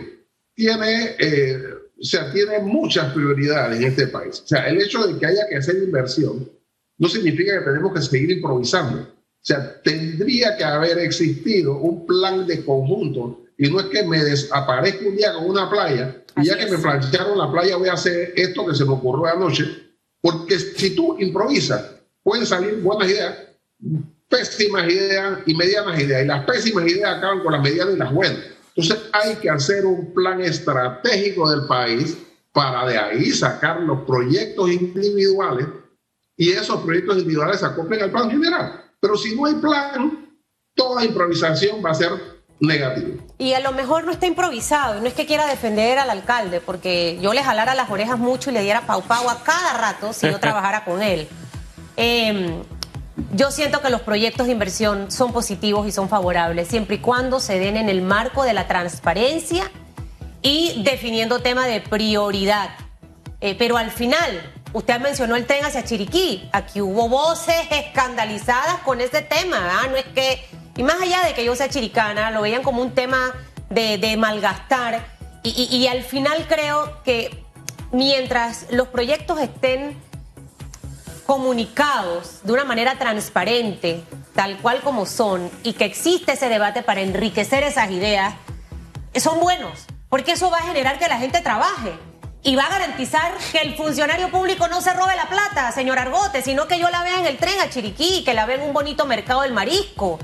tiene, 0.55 1.17
eh, 1.19 1.75
o 2.01 2.03
sea, 2.03 2.33
tiene 2.33 2.61
muchas 2.61 3.13
prioridades 3.13 3.79
en 3.79 3.89
este 3.89 4.07
país. 4.07 4.41
O 4.43 4.47
sea, 4.47 4.67
el 4.69 4.81
hecho 4.81 5.07
de 5.07 5.19
que 5.19 5.27
haya 5.27 5.47
que 5.51 5.57
hacer 5.57 5.77
inversión 5.77 6.51
no 6.97 7.07
significa 7.07 7.59
que 7.59 7.67
tenemos 7.67 7.93
que 7.93 8.01
seguir 8.01 8.31
improvisando. 8.31 9.07
O 9.43 9.47
sea, 9.47 9.81
tendría 9.83 10.57
que 10.57 10.65
haber 10.65 10.99
existido 10.99 11.79
un 11.79 12.07
plan 12.07 12.47
de 12.47 12.65
conjunto 12.65 13.45
y 13.57 13.71
no 13.71 13.81
es 13.81 13.87
que 13.87 14.05
me 14.05 14.23
desaparezca 14.23 15.09
un 15.09 15.17
día 15.17 15.33
con 15.33 15.49
una 15.49 15.71
playa 15.71 16.23
y 16.37 16.47
ya 16.47 16.59
que 16.59 16.71
me 16.71 16.79
plantearon 16.79 17.39
la 17.39 17.51
playa 17.51 17.77
voy 17.77 17.89
a 17.89 17.95
hacer 17.95 18.33
esto 18.37 18.67
que 18.67 18.75
se 18.75 18.85
me 18.85 18.93
ocurrió 18.93 19.27
anoche 19.27 19.65
porque 20.21 20.59
si 20.59 20.95
tú 20.95 21.17
improvisas, 21.19 21.93
pueden 22.23 22.47
salir 22.47 22.81
buenas 22.83 23.09
ideas, 23.09 23.39
pésimas 24.29 24.89
ideas 24.89 25.39
y 25.47 25.55
medianas 25.55 25.99
ideas. 25.99 26.25
Y 26.25 26.27
las 26.27 26.45
pésimas 26.45 26.87
ideas 26.87 27.17
acaban 27.17 27.41
con 27.41 27.53
las 27.53 27.63
medianas 27.63 27.95
y 27.95 27.99
las 27.99 28.13
buenas. 28.13 28.45
Entonces 28.75 29.09
hay 29.13 29.37
que 29.37 29.51
hacer 29.51 29.87
un 29.87 30.13
plan 30.13 30.41
estratégico 30.41 31.51
del 31.51 31.67
país 31.67 32.17
para 32.53 32.87
de 32.87 32.99
ahí 32.99 33.31
sacar 33.31 33.81
los 33.81 34.01
proyectos 34.03 34.71
individuales 34.71 35.67
y 36.37 36.51
esos 36.51 36.83
proyectos 36.83 37.19
individuales 37.19 37.63
acoplen 37.63 38.03
al 38.03 38.11
plan 38.11 38.31
general. 38.31 38.85
Pero 39.01 39.17
si 39.17 39.35
no 39.35 39.47
hay 39.47 39.55
plan, 39.55 40.29
toda 40.75 41.05
improvisación 41.05 41.85
va 41.85 41.91
a 41.91 41.95
ser 41.95 42.41
negativo. 42.61 43.19
Y 43.39 43.55
a 43.55 43.61
lo 43.61 43.73
mejor 43.73 44.05
no 44.05 44.13
está 44.13 44.27
improvisado, 44.27 45.01
no 45.01 45.07
es 45.07 45.15
que 45.15 45.27
quiera 45.27 45.47
defender 45.47 45.99
al 45.99 46.11
alcalde, 46.11 46.61
porque 46.61 47.19
yo 47.23 47.33
le 47.33 47.43
jalara 47.43 47.75
las 47.75 47.91
orejas 47.91 48.19
mucho 48.19 48.51
y 48.51 48.53
le 48.53 48.63
diera 48.63 48.87
pau 48.87 49.03
pau 49.03 49.29
a 49.31 49.43
cada 49.43 49.73
rato 49.79 50.13
si 50.13 50.29
yo 50.29 50.39
trabajara 50.41 50.85
con 50.85 51.03
él. 51.03 51.27
Em, 51.97 52.63
yo 53.35 53.51
siento 53.51 53.81
que 53.81 53.91
los 53.91 54.03
proyectos 54.03 54.47
de 54.47 54.53
inversión 54.53 55.11
son 55.11 55.33
positivos 55.33 55.87
y 55.87 55.93
son 55.93 56.09
favorables, 56.09 56.69
siempre 56.69 56.97
y 56.97 56.99
cuando 56.99 57.41
se 57.41 57.59
den 57.59 57.77
en 57.77 57.89
el 57.89 58.03
marco 58.03 58.45
de 58.45 58.53
la 58.53 58.67
transparencia 58.67 59.71
y 60.43 60.83
definiendo 60.85 61.41
tema 61.41 61.67
de 61.67 61.81
prioridad. 61.81 62.71
Eh, 63.41 63.57
pero 63.59 63.79
al 63.79 63.91
final, 63.91 64.43
usted 64.73 65.01
mencionó 65.01 65.37
el 65.37 65.47
tren 65.47 65.65
hacia 65.65 65.85
Chiriquí. 65.85 66.49
Aquí 66.53 66.81
hubo 66.81 67.09
voces 67.09 67.67
escandalizadas 67.71 68.79
con 68.85 69.01
ese 69.01 69.23
tema. 69.23 69.87
No 69.89 69.97
es 69.97 70.07
que 70.07 70.45
y 70.77 70.83
más 70.83 71.01
allá 71.01 71.23
de 71.25 71.35
que 71.35 71.45
yo 71.45 71.55
sea 71.55 71.69
chiricana, 71.69 72.31
lo 72.31 72.41
veían 72.41 72.63
como 72.63 72.81
un 72.81 72.93
tema 72.93 73.35
de, 73.69 74.17
malgastar. 74.17 75.05
Y, 75.43 75.87
al 75.89 76.03
final 76.03 76.47
creo 76.49 77.03
que 77.03 77.45
mientras 77.93 78.67
los 78.71 78.89
proyectos 78.89 79.41
estén 79.41 79.95
comunicados 81.27 82.41
de 82.45 82.53
una 82.53 82.65
manera 82.65 82.99
transparente, 82.99 84.03
tal 84.35 84.57
cual 84.59 84.81
como 84.81 85.07
son, 85.07 85.51
y 85.63 85.75
que 85.75 85.85
existe 85.85 86.33
ese 86.33 86.49
debate 86.49 86.83
para 86.83 87.03
enriquecer 87.03 87.63
esas 87.63 87.91
ideas, 87.91 88.35
son 89.17 89.41
buenos, 89.41 89.87
porque 90.09 90.33
eso 90.33 90.51
va 90.51 90.59
a 90.59 90.63
generar 90.63 90.99
que 90.99 91.09
la 91.09 91.19
gente 91.19 91.41
trabaje. 91.41 91.93
Y 92.43 92.57
va 92.57 92.65
a 92.65 92.71
garantizar 92.71 93.35
que 93.53 93.59
el 93.59 93.75
funcionario 93.77 94.31
público 94.31 94.67
no 94.69 94.81
se 94.81 94.93
robe 94.95 95.15
la 95.17 95.29
plata, 95.29 95.71
señor 95.73 95.99
Argote, 95.99 96.43
sino 96.43 96.67
que 96.67 96.79
yo 96.79 96.89
la 96.89 97.03
vea 97.03 97.21
en 97.21 97.27
el 97.27 97.37
tren 97.37 97.61
a 97.61 97.69
Chiriquí, 97.69 98.25
que 98.25 98.33
la 98.33 98.47
vea 98.47 98.57
en 98.57 98.63
un 98.63 98.73
bonito 98.73 99.05
mercado 99.07 99.43
del 99.43 99.53
marisco. 99.53 100.19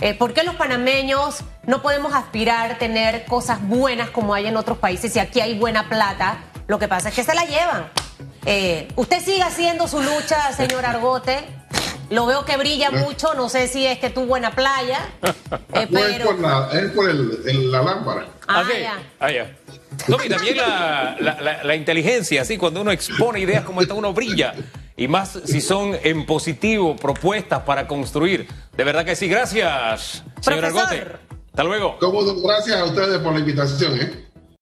Eh, 0.00 0.14
¿Por 0.14 0.34
qué 0.34 0.42
los 0.42 0.56
panameños 0.56 1.40
no 1.64 1.80
podemos 1.80 2.12
aspirar 2.12 2.72
a 2.72 2.78
tener 2.78 3.24
cosas 3.24 3.66
buenas 3.66 4.10
como 4.10 4.34
hay 4.34 4.46
en 4.46 4.56
otros 4.56 4.78
países 4.78 5.14
y 5.16 5.18
aquí 5.18 5.40
hay 5.40 5.58
buena 5.58 5.88
plata? 5.88 6.44
Lo 6.66 6.78
que 6.78 6.88
pasa 6.88 7.08
es 7.08 7.14
que 7.14 7.24
se 7.24 7.34
la 7.34 7.44
llevan. 7.44 7.88
Eh, 8.44 8.88
usted 8.96 9.22
sigue 9.22 9.42
haciendo 9.42 9.88
su 9.88 10.02
lucha, 10.02 10.52
señor 10.52 10.84
Argote. 10.84 11.44
Lo 12.10 12.26
veo 12.26 12.44
que 12.44 12.58
brilla 12.58 12.90
mucho, 12.90 13.32
no 13.34 13.48
sé 13.48 13.68
si 13.68 13.86
es 13.86 13.98
que 13.98 14.10
tuvo 14.10 14.26
buena 14.26 14.50
playa. 14.50 15.08
Eh, 15.74 15.88
pero... 15.90 16.06
es 16.06 16.20
por, 16.20 16.38
la, 16.38 16.68
es 16.72 16.90
por 16.92 17.08
el, 17.08 17.72
la 17.72 17.82
lámpara. 17.82 18.26
Ah, 18.46 18.62
ya. 18.78 18.98
Ah, 19.18 19.30
ya. 19.30 19.50
No, 20.08 20.18
y 20.24 20.28
también 20.28 20.56
la, 20.56 21.74
inteligencia, 21.76 22.42
así, 22.42 22.56
cuando 22.56 22.80
uno 22.80 22.90
expone 22.90 23.40
ideas 23.40 23.64
como 23.64 23.82
esta, 23.82 23.94
uno 23.94 24.12
brilla. 24.12 24.54
Y 24.96 25.08
más 25.08 25.38
si 25.44 25.60
son 25.60 25.96
en 26.02 26.26
positivo, 26.26 26.96
propuestas 26.96 27.62
para 27.62 27.86
construir. 27.88 28.46
De 28.76 28.84
verdad 28.84 29.04
que 29.04 29.16
sí. 29.16 29.28
Gracias, 29.28 30.22
señor 30.40 30.64
Argote. 30.66 31.06
Hasta 31.50 31.64
luego. 31.64 31.98
Gracias 32.42 32.76
a 32.78 32.84
ustedes 32.84 33.18
por 33.18 33.32
la 33.32 33.40
invitación. 33.40 33.98
¿eh? 33.98 34.31